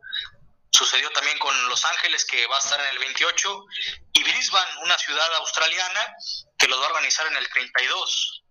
[0.75, 3.65] sucedió también con Los Ángeles, que va a estar en el 28,
[4.13, 6.15] y Brisbane, una ciudad australiana,
[6.57, 8.45] que los va a organizar en el 32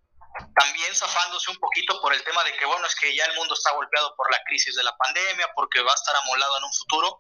[0.55, 3.55] también zafándose un poquito por el tema de que, bueno, es que ya el mundo
[3.55, 6.73] está golpeado por la crisis de la pandemia, porque va a estar amolado en un
[6.73, 7.19] futuro,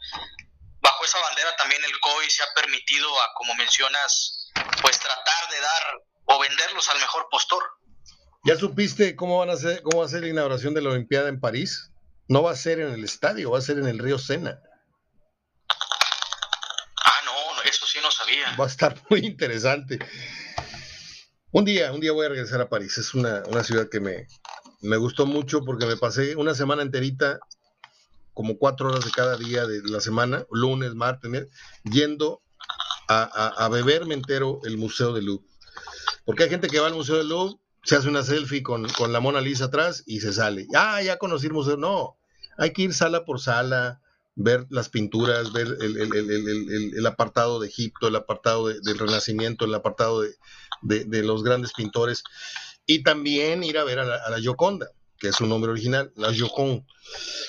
[0.80, 4.50] bajo esa bandera también el COI se ha permitido a, como mencionas,
[4.82, 7.62] pues tratar de dar o venderlos al mejor postor.
[8.44, 11.28] ¿Ya supiste cómo van a ser, cómo va a ser la inauguración de la Olimpiada
[11.28, 11.90] en París?
[12.28, 14.58] No va a ser en el estadio, va a ser en el río Sena.
[15.68, 17.20] Ah,
[18.04, 18.56] no, sabía.
[18.58, 19.98] Va a estar muy interesante.
[21.50, 22.98] Un día, un día voy a regresar a París.
[22.98, 24.26] Es una, una ciudad que me,
[24.82, 27.38] me gustó mucho porque me pasé una semana enterita
[28.34, 31.48] como cuatro horas de cada día de la semana, lunes, martes,
[31.84, 32.42] yendo
[33.08, 35.46] a, beberme entero el Museo del Louvre.
[36.24, 39.20] Porque hay gente que va al Museo del Louvre, se hace una selfie con, la
[39.20, 40.66] Mona Lisa atrás y se sale.
[40.74, 41.76] Ah, ya conocí el museo.
[41.76, 42.16] No,
[42.56, 44.00] hay que ir sala por sala,
[44.36, 50.22] ver las pinturas, ver el, apartado de Egipto, el apartado del Renacimiento, el apartado
[50.82, 52.24] de, los grandes pintores
[52.86, 54.88] y también ir a ver a la, a la Gioconda
[55.24, 56.86] que es su nombre original, la Jocón.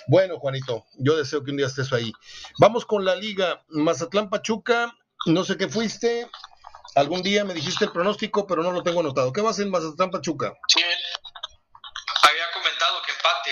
[0.08, 2.14] Bueno, Juanito, yo deseo que un día estés ahí.
[2.60, 6.30] Vamos con la liga Mazatlán Pachuca, no sé qué fuiste,
[6.96, 9.34] algún día me dijiste el pronóstico, pero no lo tengo anotado.
[9.34, 10.54] ¿Qué va a hacer Mazatlán Pachuca?
[10.70, 10.82] Sí,
[12.24, 13.52] había comentado que empate.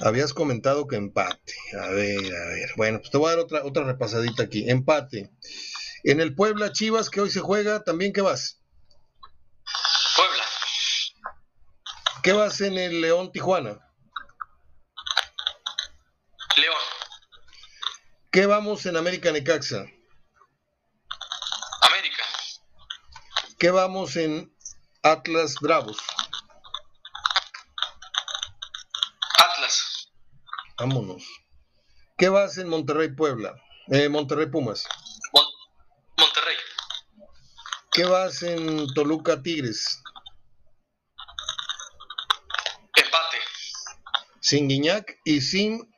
[0.00, 1.54] Habías comentado que empate.
[1.80, 2.70] A ver, a ver.
[2.76, 4.68] Bueno, pues te voy a dar otra, otra repasadita aquí.
[4.68, 5.30] Empate.
[6.02, 8.60] En el Puebla Chivas, que hoy se juega, ¿también qué vas?
[12.24, 13.78] ¿Qué vas en el León Tijuana?
[16.56, 16.74] León.
[18.32, 19.84] ¿Qué vamos en América Necaxa?
[21.82, 22.24] América.
[23.58, 24.50] ¿Qué vamos en
[25.02, 25.98] Atlas Bravos?
[29.36, 30.08] Atlas.
[30.78, 31.24] Vámonos.
[32.16, 33.54] ¿Qué vas en Monterrey Puebla?
[33.88, 34.86] Eh, Monterrey Pumas.
[36.18, 36.56] Monterrey.
[37.92, 40.02] ¿Qué vas en Toluca Tigres?
[44.44, 45.90] sin Guiñac y sin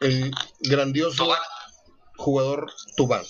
[0.00, 1.28] el grandioso
[2.16, 3.24] jugador Tubán.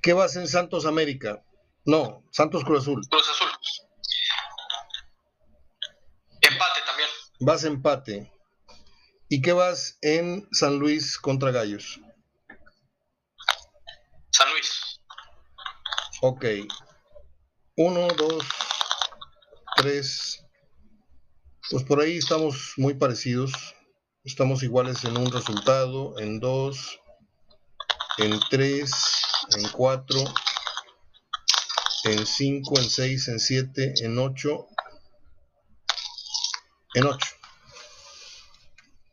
[0.00, 1.44] ¿Qué vas en Santos América?
[1.84, 3.06] No, Santos Cruz Azul.
[3.10, 3.48] Cruz Azul.
[6.40, 7.08] Empate también.
[7.40, 8.32] Vas empate.
[9.30, 12.00] ¿Y qué vas en San Luis contra Gallos?
[14.30, 15.00] San Luis.
[16.22, 16.44] Ok.
[17.76, 18.44] Uno, dos,
[19.76, 20.44] tres,
[21.70, 23.52] pues por ahí estamos muy parecidos.
[24.24, 26.98] Estamos iguales en un resultado, en dos,
[28.16, 28.90] en tres,
[29.56, 30.18] en cuatro,
[32.04, 34.68] en cinco, en seis, en siete, en ocho,
[36.94, 37.37] en ocho.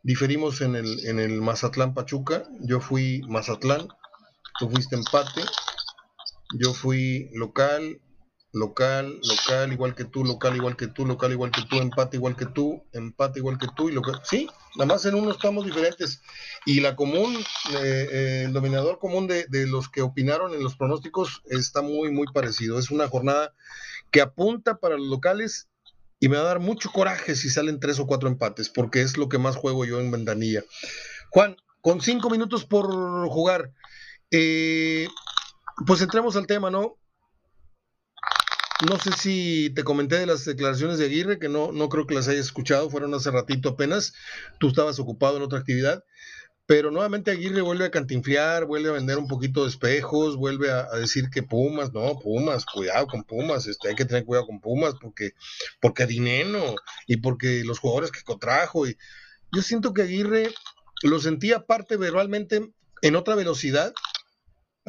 [0.06, 2.44] Diferimos en el, en el Mazatlán Pachuca.
[2.60, 3.88] Yo fui Mazatlán,
[4.60, 5.42] tú fuiste empate.
[6.60, 8.00] Yo fui local,
[8.52, 12.36] local, local igual que tú, local igual que tú, local igual que tú, empate igual
[12.36, 14.20] que tú, empate igual que tú y local.
[14.22, 16.22] Sí, nada más en uno estamos diferentes.
[16.64, 17.34] Y la común,
[17.72, 22.12] eh, eh, el dominador común de, de, los que opinaron en los pronósticos está muy,
[22.12, 22.78] muy parecido.
[22.78, 23.54] Es una jornada
[24.12, 25.68] que apunta para los locales
[26.18, 29.16] y me va a dar mucho coraje si salen tres o cuatro empates, porque es
[29.16, 30.64] lo que más juego yo en ventanilla.
[31.30, 32.86] Juan, con cinco minutos por
[33.28, 33.72] jugar,
[34.30, 35.08] eh,
[35.86, 36.98] pues entremos al tema, ¿no?
[38.88, 42.14] No sé si te comenté de las declaraciones de Aguirre, que no, no creo que
[42.14, 44.12] las hayas escuchado, fueron hace ratito apenas,
[44.58, 46.04] tú estabas ocupado en otra actividad,
[46.66, 50.84] pero nuevamente Aguirre vuelve a cantinflear, vuelve a vender un poquito de espejos, vuelve a,
[50.96, 54.94] decir que Pumas, no, Pumas, cuidado con Pumas, este, hay que tener cuidado con Pumas
[55.00, 55.32] porque,
[55.80, 56.74] porque dinero
[57.06, 58.86] y porque los jugadores que contrajo.
[58.86, 58.96] Y
[59.52, 60.52] yo siento que Aguirre
[61.02, 62.70] lo sentía aparte verbalmente
[63.02, 63.94] en otra velocidad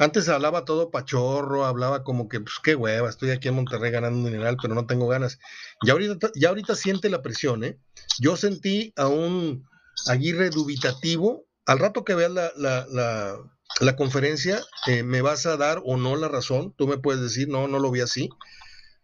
[0.00, 4.18] antes hablaba todo pachorro, hablaba como que, pues qué hueva, estoy aquí en Monterrey ganando
[4.18, 5.40] un mineral, pero no tengo ganas.
[5.84, 7.80] Ya ahorita, ya ahorita siente la presión, ¿eh?
[8.20, 9.66] Yo sentí a un
[10.06, 11.47] Aguirre dubitativo.
[11.68, 13.38] Al rato que veas la, la,
[13.80, 16.74] la, conferencia, eh, me vas a dar o no la razón.
[16.76, 18.30] Tú me puedes decir, no, no lo vi así.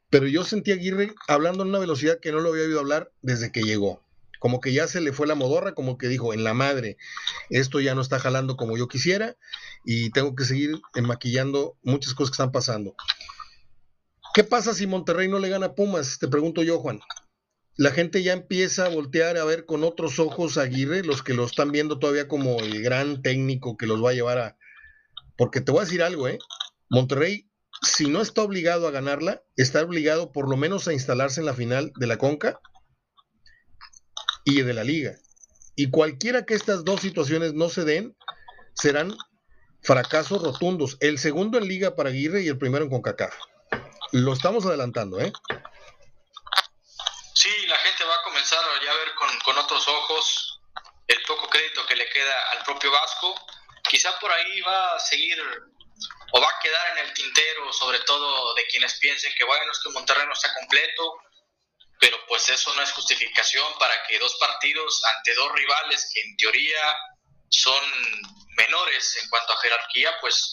[0.08, 3.12] Pero yo sentí a Aguirre hablando en una velocidad que no lo había oído hablar
[3.20, 4.00] desde que llegó
[4.44, 6.98] como que ya se le fue la modorra, como que dijo, en la madre,
[7.48, 9.38] esto ya no está jalando como yo quisiera
[9.86, 12.94] y tengo que seguir maquillando muchas cosas que están pasando.
[14.34, 16.18] ¿Qué pasa si Monterrey no le gana a Pumas?
[16.18, 17.00] Te pregunto yo, Juan.
[17.76, 21.34] La gente ya empieza a voltear a ver con otros ojos a Aguirre, los que
[21.34, 24.56] lo están viendo todavía como el gran técnico que los va a llevar a...
[25.36, 26.38] Porque te voy a decir algo, ¿eh?
[26.88, 27.50] Monterrey,
[27.82, 31.54] si no está obligado a ganarla, está obligado por lo menos a instalarse en la
[31.54, 32.60] final de la Conca
[34.44, 35.16] y de la liga.
[35.74, 38.16] Y cualquiera que estas dos situaciones no se den,
[38.74, 39.16] serán
[39.82, 40.96] fracasos rotundos.
[41.00, 43.34] El segundo en liga para Aguirre y el primero en CONCACAF.
[44.12, 45.32] Lo estamos adelantando, ¿eh?
[47.44, 50.60] Sí, la gente va a comenzar ya a ver con, con otros ojos
[51.06, 53.34] el poco crédito que le queda al propio Vasco.
[53.86, 55.38] Quizá por ahí va a seguir
[56.32, 59.78] o va a quedar en el tintero, sobre todo de quienes piensen que bueno, es
[59.82, 61.18] que Monterrey no está completo,
[62.00, 66.36] pero pues eso no es justificación para que dos partidos ante dos rivales que en
[66.38, 66.96] teoría
[67.50, 67.84] son
[68.56, 70.50] menores en cuanto a jerarquía, pues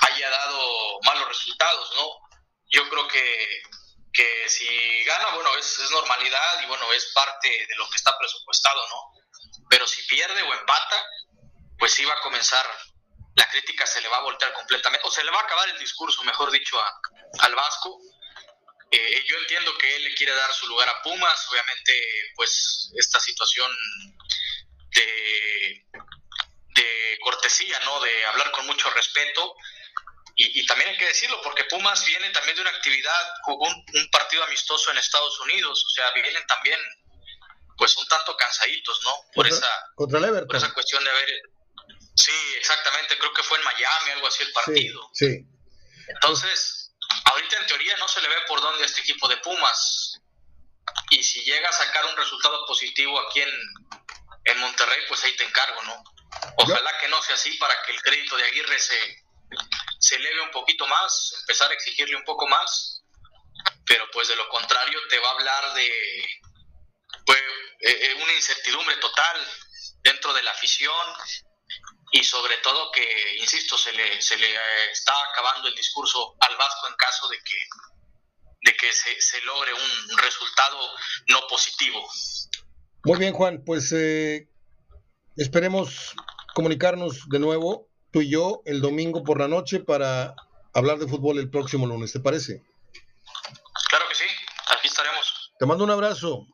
[0.00, 2.08] haya dado malos resultados, ¿no?
[2.70, 3.62] Yo creo que,
[4.16, 8.16] que si gana, bueno, es, es, normalidad y bueno, es parte de lo que está
[8.18, 9.12] presupuestado, ¿no?
[9.68, 11.06] Pero si pierde o empata,
[11.78, 12.66] pues sí va a comenzar,
[13.34, 15.78] la crítica se le va a voltear completamente, o se le va a acabar el
[15.78, 17.00] discurso, mejor dicho, a,
[17.40, 18.00] al Vasco,
[18.90, 21.92] eh, yo entiendo que él le quiere dar su lugar a Pumas, obviamente
[22.36, 23.70] pues esta situación
[24.90, 25.84] de,
[26.70, 28.00] de cortesía, ¿no?
[28.00, 29.56] De hablar con mucho respeto.
[30.38, 34.44] Y, también hay que decirlo, porque Pumas viene también de una actividad, jugó un, partido
[34.44, 36.78] amistoso en Estados Unidos, o sea, vienen también
[37.78, 39.14] pues un tanto cansaditos, ¿no?
[39.34, 41.28] Por esa, contra el por esa cuestión de haber...
[42.14, 45.10] Sí, exactamente, creo que fue en Miami, algo así el partido.
[45.14, 45.42] sí.
[46.08, 46.92] Entonces,
[47.24, 50.20] ahorita en teoría no se le ve por dónde a este equipo de Pumas.
[51.10, 53.50] Y si llega a sacar un resultado positivo aquí en,
[54.44, 56.04] en Monterrey, pues ahí te encargo, ¿no?
[56.58, 59.26] Ojalá que no sea así para que el crédito de Aguirre se,
[60.06, 63.02] se eleve un poquito más, empezar a exigirle un poco más,
[63.84, 65.90] pero pues de lo contrario te va a hablar de
[67.24, 67.40] pues,
[67.80, 69.36] eh, eh, una incertidumbre total
[70.04, 71.06] dentro de la afición,
[72.12, 76.56] y sobre todo que, insisto, se le, se le eh, está acabando el discurso al
[76.56, 77.58] Vasco en caso de que,
[78.62, 80.78] de que se, se logre un, resultado
[81.26, 82.08] no positivo.
[83.04, 83.92] Muy bien, Juan, pues
[85.36, 86.14] esperemos
[86.54, 90.34] comunicarnos de nuevo, tú y yo, el domingo por la noche para
[90.72, 92.62] hablar de fútbol el próximo lunes, ¿te parece?
[93.90, 94.24] Claro que sí,
[94.74, 95.52] aquí estaremos.
[95.58, 96.46] Te mando un abrazo.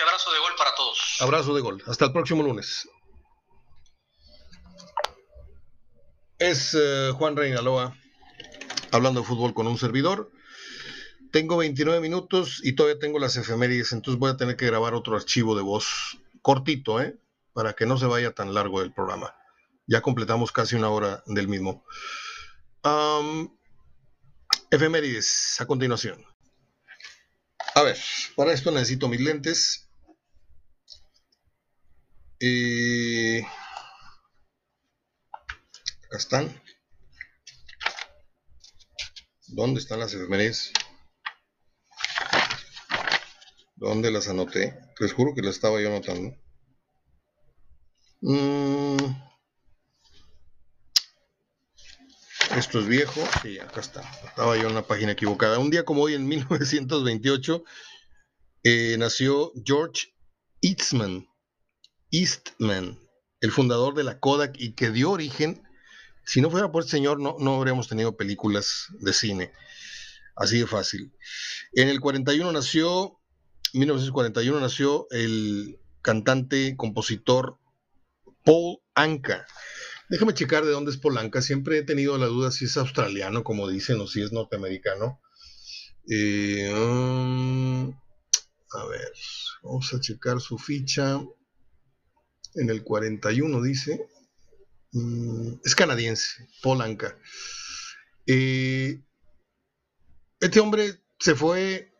[0.00, 1.16] abrazo de gol para todos.
[1.18, 1.82] Abrazo de gol.
[1.88, 2.88] Hasta el próximo lunes.
[6.38, 7.96] Es uh, Juan Reinaloa
[8.92, 10.30] hablando de fútbol con un servidor.
[11.32, 15.16] Tengo 29 minutos y todavía tengo las efemérides, entonces voy a tener que grabar otro
[15.16, 17.18] archivo de voz cortito, ¿eh?
[17.56, 19.34] Para que no se vaya tan largo el programa.
[19.86, 21.86] Ya completamos casi una hora del mismo.
[22.84, 23.56] Um,
[24.70, 26.22] efemérides a continuación.
[27.74, 27.96] A ver,
[28.36, 29.88] para esto necesito mis lentes.
[32.38, 33.48] Y acá
[36.18, 36.62] están.
[39.46, 40.74] ¿Dónde están las efemérides?
[43.76, 44.78] ¿Dónde las anoté?
[45.00, 46.36] Les juro que las estaba yo anotando.
[48.20, 48.96] Mm.
[52.56, 53.20] Esto es viejo.
[53.42, 54.00] Sí, acá está.
[54.24, 55.58] Estaba yo en una página equivocada.
[55.58, 57.64] Un día como hoy, en 1928,
[58.62, 60.14] eh, nació George
[60.62, 61.28] Eastman.
[62.10, 62.98] Eastman,
[63.40, 65.62] el fundador de la Kodak y que dio origen,
[66.24, 69.52] si no fuera por el señor, no, no habríamos tenido películas de cine.
[70.34, 71.12] Así de fácil.
[71.72, 73.20] En el 41 nació,
[73.74, 77.58] 1941 nació el cantante, compositor
[78.46, 79.44] Paul Anka.
[80.08, 81.42] Déjame checar de dónde es Paul Anka.
[81.42, 85.20] Siempre he tenido la duda si es australiano, como dicen, o si es norteamericano.
[86.08, 89.12] Eh, um, a ver,
[89.64, 91.20] vamos a checar su ficha.
[92.54, 94.06] En el 41 dice.
[94.92, 97.18] Mm, es canadiense, Paul Anka.
[98.26, 99.02] Eh,
[100.38, 101.92] este hombre se fue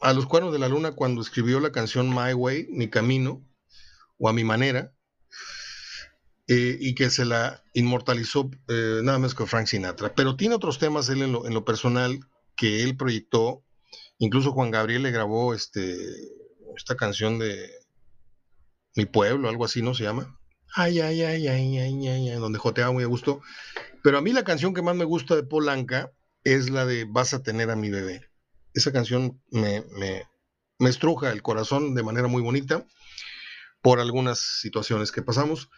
[0.00, 3.44] a los cuernos de la luna cuando escribió la canción My Way, Mi Camino,
[4.18, 4.94] o A Mi Manera,
[6.52, 10.12] eh, y que se la inmortalizó eh, nada más con Frank Sinatra.
[10.16, 12.18] Pero tiene otros temas él en lo, personal
[12.56, 13.62] que él proyectó.
[14.18, 15.96] Incluso Juan Gabriel le grabó este,
[16.76, 17.70] esta canción de
[18.96, 20.40] Mi Pueblo, algo así, ¿no se llama?
[20.74, 23.40] Ay, ay, ay, ay, ay, ay, ay donde joteaba muy a gusto.
[24.02, 26.10] Pero a mí la canción que más me gusta de Polanca
[26.42, 28.28] es la de Vas a tener a mi bebé.
[28.74, 29.84] Esa canción me,
[30.80, 32.84] me, estruja el corazón de manera muy bonita
[33.82, 35.70] por algunas situaciones que pasamos.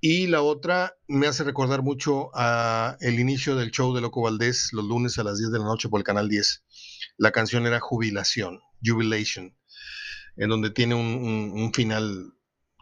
[0.00, 4.70] Y la otra me hace recordar mucho a el inicio del show de Loco Valdés
[4.72, 6.64] los lunes a las 10 de la noche por el canal 10.
[7.18, 9.54] La canción era Jubilación, Jubilation,
[10.36, 12.32] en donde tiene un, final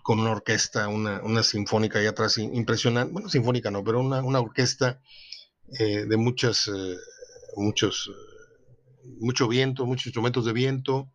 [0.04, 3.12] con una orquesta, una, sinfónica ahí atrás impresionante.
[3.12, 5.02] Bueno, sinfónica no, pero una, orquesta
[5.80, 6.96] eh, de muchas eh,
[7.56, 8.10] muchos,
[9.18, 11.12] mucho viento, muchos instrumentos de viento,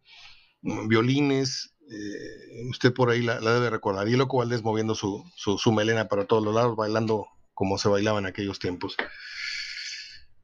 [0.61, 1.72] violines.
[1.89, 4.07] Eh, usted por ahí la, debe recordar.
[4.07, 8.19] Y Loco Valdés moviendo su, su, melena para todos los lados, bailando como se bailaba
[8.19, 8.95] en aquellos tiempos.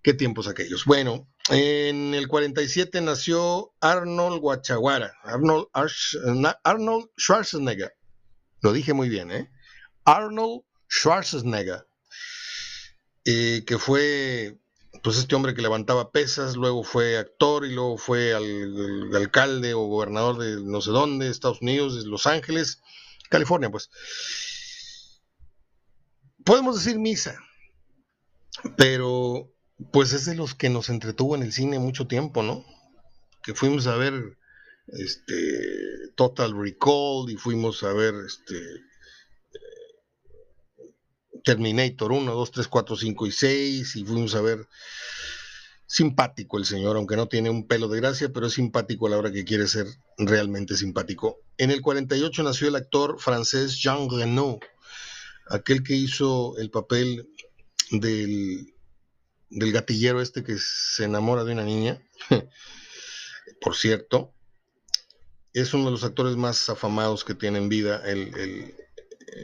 [0.02, 0.86] ¿Qué tiempos aquellos?
[0.86, 5.68] Bueno, en el 47 nació Arnold Guachaguara, Arnold,
[6.64, 7.94] Arnold Schwarzenegger.
[8.62, 9.50] Lo dije muy bien, ¿eh?
[10.06, 11.86] Arnold Schwarzenegger,
[13.26, 14.58] eh, que fue
[15.04, 19.82] pues este hombre que levantaba pesas, luego fue actor y luego fue al, alcalde o
[19.82, 22.82] gobernador de no sé dónde, Estados Unidos, Los Ángeles,
[23.30, 23.90] California, pues.
[26.44, 27.40] Podemos decir misa,
[28.78, 29.54] pero
[29.92, 32.66] pues es de los que nos entretuvo en el cine mucho tiempo, ¿no?
[33.44, 34.38] Que fuimos a ver
[34.88, 38.60] este Total Recall y fuimos a ver este
[41.50, 44.68] Terminator 1, 2, 3, 4, 5 y 6 y fuimos a ver
[45.88, 49.18] simpático el señor, aunque no tiene un pelo de gracia, pero es simpático a la
[49.18, 49.88] hora que quiere ser
[50.20, 51.40] realmente simpático.
[51.58, 54.60] En el 48 nació el actor francés Jean Reno,
[55.48, 57.28] aquel que hizo el papel
[57.90, 58.76] del,
[59.50, 62.00] del gatillero este que se enamora de una niña.
[63.60, 64.36] Por cierto,
[65.54, 68.76] es uno de los actores más afamados que tiene en vida el, el,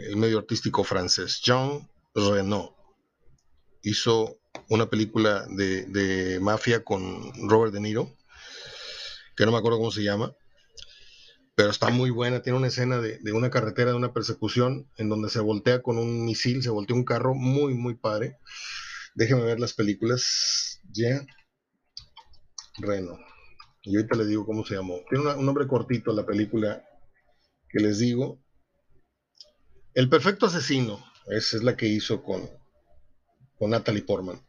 [0.07, 2.75] el medio artístico francés, Jean Reno.
[3.83, 4.39] Hizo
[4.69, 8.15] una película de, mafia con Robert De Niro,
[9.35, 10.33] que no me acuerdo cómo se llama,
[11.55, 12.41] pero está muy buena.
[12.41, 16.25] Tiene una escena de, una carretera, de una persecución, en donde se voltea con un
[16.25, 18.37] misil, se voltea un carro, muy, muy padre.
[19.13, 20.81] Déjenme ver las películas.
[20.91, 21.25] Ya.
[22.77, 23.19] Reno.
[23.83, 24.99] Y ahorita les digo cómo se llamó.
[25.09, 26.83] Tiene un nombre cortito la película
[27.69, 28.41] que les digo.
[29.93, 32.49] El perfecto asesino, esa es la que hizo con,
[33.57, 34.39] con Natalie Portman.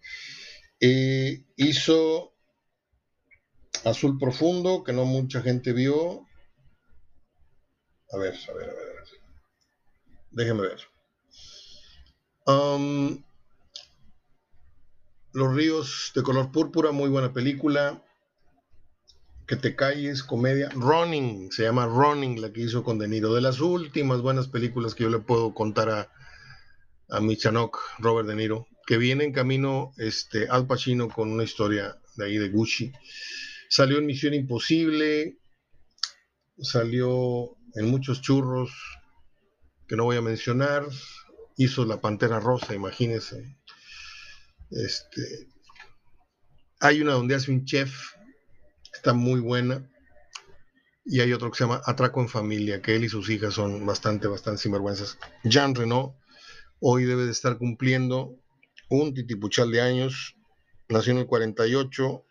[1.57, 2.35] Hizo
[3.85, 6.27] Azul Profundo, que no mucha gente vio.
[8.13, 8.97] A ver, a ver, a ver.
[10.31, 10.81] Déjeme ver.
[12.47, 13.25] Um,
[15.33, 18.03] Los ríos de color púrpura, muy buena película
[19.47, 20.71] que te calles, comedia.
[20.71, 23.35] Running, se llama Running, la que hizo con De Niro.
[23.35, 26.11] De las últimas buenas películas que yo le puedo contar a,
[27.09, 31.97] a Michanok, Robert De Niro, que viene en camino este, Al Pacino con una historia
[32.17, 32.93] de ahí de Gucci.
[33.69, 35.39] Salió en Misión Imposible,
[36.59, 38.71] salió en muchos churros
[39.87, 40.85] que no voy a mencionar,
[41.57, 43.57] hizo La Pantera Rosa, imagínense.
[44.71, 45.49] Este,
[46.81, 48.17] hay una donde hace un chef
[48.93, 49.89] está muy buena.
[51.05, 53.87] Y hay otro que se llama Atraco en Familia, que él y sus hijas son
[53.87, 55.19] bastante, bastante sinvergüenzas.
[55.45, 56.17] Jean Renault
[56.81, 58.37] hoy debe de estar cumpliendo
[58.89, 60.37] un titipuchal de años.
[60.89, 62.25] Nació en el 48,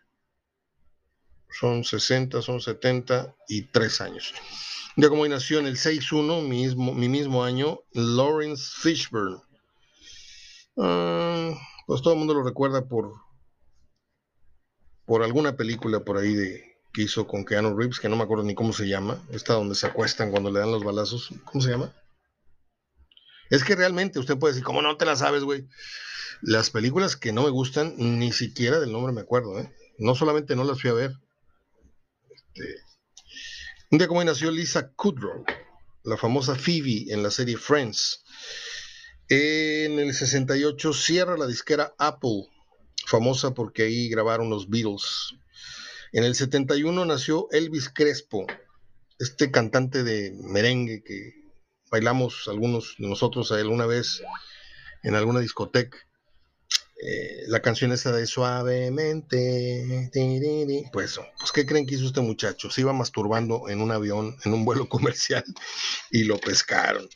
[1.50, 4.34] son 60, son 73 años.
[4.98, 9.42] Ya como hoy nació en el 6-1, mismo, mi mismo año, Lawrence Fishburne.
[10.78, 11.52] Ah,
[11.86, 13.14] pues todo el mundo lo recuerda por,
[15.06, 16.62] por alguna película por ahí
[16.94, 19.76] que hizo con Keanu Reeves, que no me acuerdo ni cómo se llama, esta donde
[19.76, 21.94] se acuestan cuando le dan los balazos, ¿cómo se llama?
[23.50, 25.68] Es que realmente usted puede decir, ¿cómo no te la sabes, güey?
[26.42, 29.74] Las películas que no me gustan, ni siquiera del nombre me acuerdo, ¿eh?
[29.98, 31.12] No solamente no las fui a ver.
[32.56, 32.76] Este,
[33.92, 35.46] un día como hoy nació Lisa Kudrow,
[36.04, 38.24] la famosa Phoebe en la serie Friends.
[39.30, 42.48] En el 68 cierra la disquera Apple,
[43.08, 45.36] famosa porque ahí grabaron los Beatles.
[46.12, 48.48] En el 71 nació Elvis Crespo,
[49.20, 51.45] este cantante de merengue que
[51.90, 54.22] bailamos algunos de nosotros alguna vez
[55.04, 55.98] en alguna discoteca.
[57.02, 60.10] Eh, la canción esa de suavemente,
[60.92, 62.72] pues, pues, ¿qué creen que hizo este muchacho?
[62.72, 65.44] Se iba masturbando en un avión, en un vuelo comercial,
[66.10, 67.08] y lo pescaron.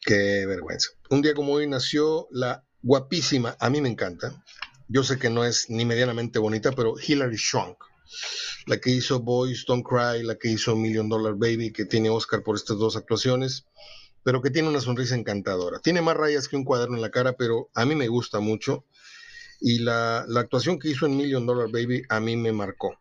[0.00, 0.90] Qué vergüenza.
[1.10, 4.44] Un día como hoy nació la guapísima, a mí me encanta,
[4.88, 7.78] yo sé que no es ni medianamente bonita, pero Hilary Swank,
[8.66, 12.42] la que hizo Boys Don't Cry, la que hizo Million Dollar Baby, que tiene Oscar
[12.42, 13.66] por estas dos actuaciones,
[14.22, 15.78] pero que tiene una sonrisa encantadora.
[15.80, 18.84] Tiene más rayas que un cuaderno en la cara, pero a mí me gusta mucho.
[19.60, 22.98] Y la, la actuación que hizo en Million Dollar Baby a mí me marcó.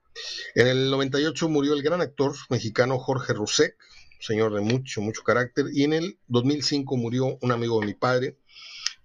[0.53, 3.75] En el 98 murió el gran actor mexicano Jorge Rusek,
[4.19, 8.37] señor de mucho, mucho carácter, y en el 2005 murió un amigo de mi padre,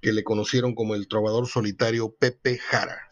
[0.01, 3.09] que le conocieron como el trovador solitario Pepe Jara.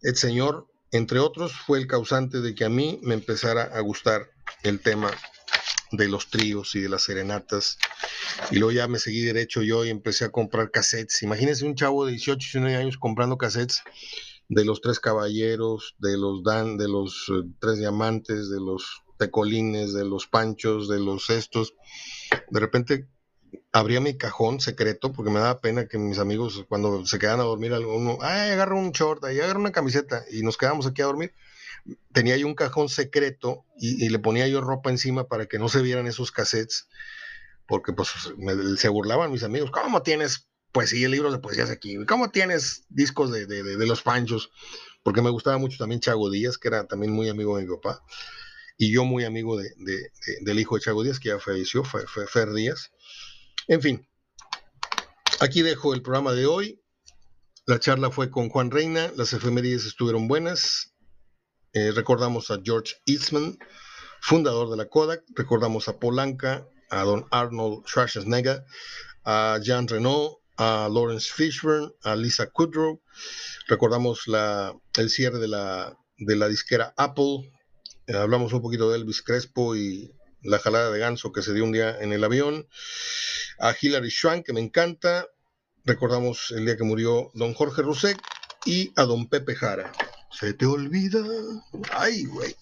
[0.00, 4.30] El señor, entre otros, fue el causante de que a mí me empezara a gustar
[4.62, 5.10] el tema
[5.90, 7.78] de los tríos y de las serenatas.
[8.50, 11.22] Y luego ya me seguí derecho yo y empecé a comprar cassettes.
[11.22, 13.82] Imagínense un chavo de 18, 19 años comprando cassettes
[14.48, 19.94] de los tres caballeros, de los dan, de los eh, tres diamantes, de los tecolines,
[19.94, 21.74] de los panchos, de los cestos.
[22.50, 23.08] De repente
[23.72, 27.44] abría mi cajón secreto porque me daba pena que mis amigos cuando se quedan a
[27.44, 31.06] dormir alguno, ay, agarro un short, ahí agarro una camiseta y nos quedamos aquí a
[31.06, 31.32] dormir.
[32.12, 35.82] Tenía yo un cajón secreto y, le ponía yo ropa encima para que no se
[35.82, 36.88] vieran esos cassettes,
[37.66, 38.10] porque pues
[38.76, 41.96] se burlaban mis amigos, ¿cómo tienes poesía, libros de poesías aquí?
[42.06, 44.50] ¿Cómo tienes discos de, de, los panchos?
[45.02, 48.04] Porque me gustaba mucho también Chago Díaz, que era también muy amigo de mi papá,
[48.78, 49.72] y yo muy amigo de,
[50.42, 52.92] del hijo de Chago Díaz, que ya falleció, fue Fer Díaz.
[53.68, 54.08] En fin,
[55.40, 56.80] aquí dejo el programa de hoy.
[57.66, 60.94] La charla fue con Juan Reina, las efemérides estuvieron buenas.
[61.72, 63.56] Eh, recordamos a George Eastman,
[64.20, 65.22] fundador de la Kodak.
[65.36, 68.64] Recordamos a Polanca, a don Arnold Schwarzenegger,
[69.24, 73.00] a Jean Renault, a Lawrence Fishburne, a Lisa Kudrow.
[73.68, 77.52] Recordamos la, el cierre de la, de la disquera Apple.
[78.08, 81.64] Eh, hablamos un poquito de Elvis Crespo y la jalada de ganso que se dio
[81.64, 82.66] un día en el avión,
[83.58, 85.26] a Hilary Swank, que me encanta,
[85.84, 88.20] recordamos el día que murió don Jorge Rusek,
[88.64, 89.92] y a don Pepe Jara.
[90.30, 91.20] Se te olvida.
[91.92, 92.54] Ay, güey.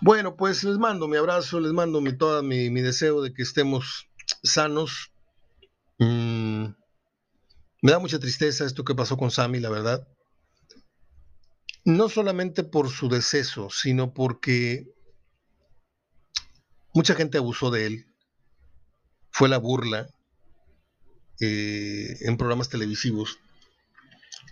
[0.00, 4.08] Bueno, pues les mando mi abrazo, les mando mi, todo mi, deseo de que estemos
[4.42, 5.12] sanos.
[5.98, 6.66] Mm,
[7.82, 10.08] me da mucha tristeza esto que pasó con Sammy, la verdad.
[11.84, 14.92] No solamente por su deceso, sino porque
[16.94, 18.06] Mucha gente abusó de él.
[19.32, 20.08] Fue la burla
[21.40, 23.38] eh, en programas televisivos.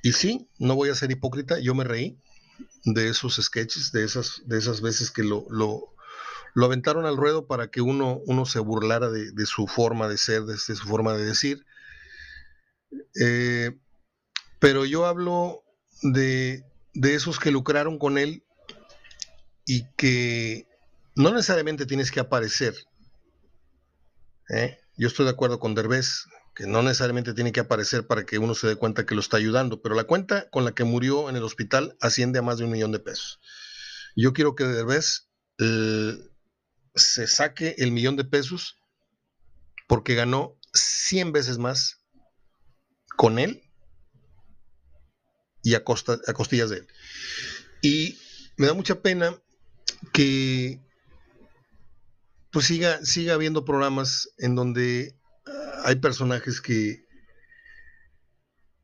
[0.02, 2.19] Y sí, no voy a ser hipócrita, yo me reí
[2.85, 5.94] de esos sketches, de esas, de esas veces que lo, lo,
[6.65, 10.57] aventaron al ruedo para que uno, uno se burlara de, su forma de ser, de,
[10.57, 11.65] su forma de decir.
[13.20, 13.78] Eh,
[14.59, 15.62] pero yo hablo
[16.02, 18.43] de, de esos que lucraron con él
[19.66, 20.66] y que
[21.15, 22.74] no necesariamente tienes que aparecer.
[24.51, 24.78] ¿Eh?
[24.97, 28.55] Yo estoy de acuerdo con Derbez, que no necesariamente tiene que aparecer para que uno
[28.55, 31.36] se dé cuenta que lo está ayudando, pero la cuenta con la que murió en
[31.36, 33.40] el hospital asciende a más de un millón de pesos.
[34.16, 35.28] Yo quiero que Derbez
[35.59, 36.18] eh,
[36.94, 38.78] se saque el millón de pesos
[39.86, 42.01] porque ganó 100 veces más
[43.16, 43.62] con él
[45.62, 46.89] y a, a costillas de él.
[47.82, 48.18] Y
[48.56, 49.35] me da mucha pena
[50.12, 50.81] que
[52.51, 55.14] pues siga, siga habiendo programas en donde
[55.85, 57.05] hay personajes que...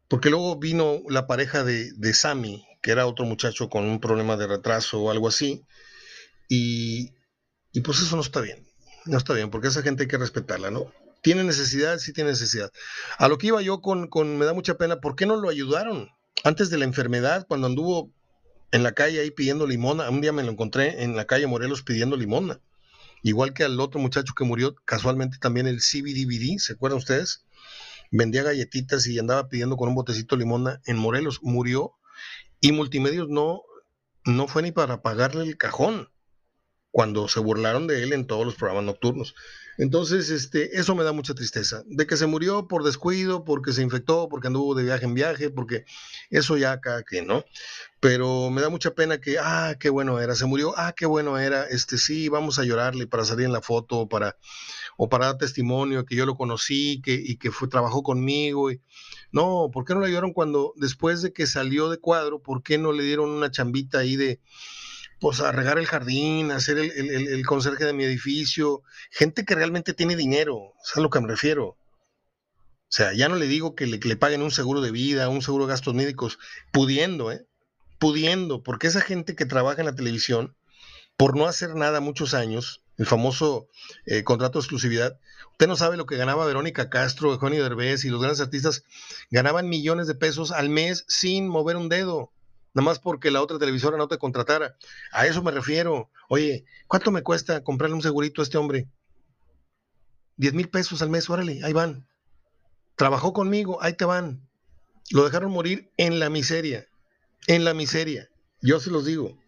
[0.08, 4.36] Porque luego vino la pareja de, de Sammy, que era otro muchacho con un problema
[4.36, 5.66] de retraso o algo así,
[6.48, 7.12] y,
[7.72, 8.64] y pues eso no está bien,
[9.04, 10.92] no está bien, porque esa gente hay que respetarla, ¿no?
[11.22, 11.98] ¿Tiene necesidad?
[11.98, 12.70] Sí tiene necesidad.
[13.18, 15.48] A lo que iba yo con, con, me da mucha pena, ¿por qué no lo
[15.48, 16.08] ayudaron?
[16.44, 18.12] Antes de la enfermedad, cuando anduvo
[18.70, 21.82] en la calle ahí pidiendo limona, un día me lo encontré en la calle Morelos
[21.82, 22.60] pidiendo limona.
[23.26, 27.44] Igual que al otro muchacho que murió casualmente también el CBDVD, ¿se acuerdan ustedes?
[28.12, 31.94] vendía galletitas y andaba pidiendo con un botecito de limona en Morelos, murió
[32.60, 33.62] y Multimedios no,
[34.24, 36.08] no fue ni para pagarle el cajón
[36.92, 39.34] cuando se burlaron de él en todos los programas nocturnos.
[39.78, 41.82] Entonces, este, eso me da mucha tristeza.
[41.86, 45.50] De que se murió por descuido, porque se infectó, porque anduvo de viaje en viaje,
[45.50, 45.84] porque
[46.30, 47.44] eso ya acá que ¿no?
[48.00, 51.38] Pero me da mucha pena que, ah, qué bueno era, se murió, ah, qué bueno
[51.38, 54.36] era, este, sí, vamos a llorarle para salir en la foto, para,
[54.96, 58.70] o para dar testimonio, que yo lo conocí, que, y que fue, trabajó conmigo.
[58.70, 58.80] Y,
[59.32, 62.78] no, ¿por qué no le ayudaron cuando, después de que salió de cuadro, por qué
[62.78, 64.40] no le dieron una chambita ahí de
[65.20, 69.94] pues a regar el jardín, a ser el, conserje de mi edificio, gente que realmente
[69.94, 71.68] tiene dinero, es a lo que me refiero.
[71.68, 71.78] O
[72.88, 75.66] sea, ya no le digo que le, le, paguen un seguro de vida, un seguro
[75.66, 76.38] de gastos médicos,
[76.72, 77.46] pudiendo, ¿eh?
[77.98, 80.54] Pudiendo, porque esa gente que trabaja en la televisión,
[81.16, 83.68] por no hacer nada muchos años, el famoso
[84.04, 85.18] eh, contrato de exclusividad,
[85.52, 88.84] usted no sabe lo que ganaba Verónica Castro, Eugenio Derbez y los grandes artistas,
[89.30, 92.32] ganaban millones de pesos al mes sin mover un dedo
[92.76, 94.76] nada más porque la otra televisora no te contratara.
[95.10, 96.10] A eso me refiero.
[96.28, 98.86] Oye, ¿cuánto me cuesta comprarle un segurito a este hombre?
[100.36, 102.06] Diez mil pesos al mes, órale, ahí van.
[102.94, 104.46] Trabajó conmigo, ahí te van.
[105.10, 106.86] Lo dejaron morir en la miseria,
[107.46, 108.28] en la miseria.
[108.60, 109.38] Yo se los digo.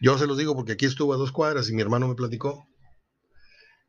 [0.00, 2.66] Yo se los digo porque aquí estuvo a dos cuadras y mi hermano me platicó.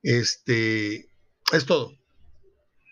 [0.03, 1.09] Este,
[1.51, 1.91] es todo.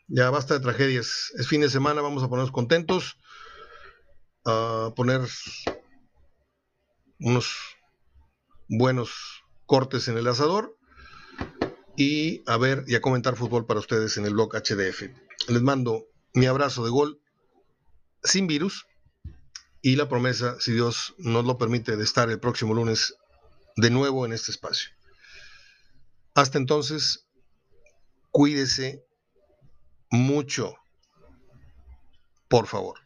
[0.07, 1.31] Ya basta de tragedias.
[1.38, 3.19] Es fin de semana, vamos a ponernos contentos
[4.45, 5.22] a poner
[7.19, 7.55] unos
[8.67, 10.77] buenos cortes en el asador
[11.97, 15.03] y a ver y a comentar fútbol para ustedes en el blog HDF.
[15.47, 17.22] Les mando mi abrazo de gol
[18.23, 18.85] sin virus
[19.81, 23.15] y la promesa, si Dios nos lo permite, de estar el próximo lunes
[23.76, 24.89] de nuevo en este espacio.
[26.34, 27.27] Hasta entonces,
[28.31, 29.05] cuídese
[30.09, 30.76] mucho,
[32.47, 33.05] por favor.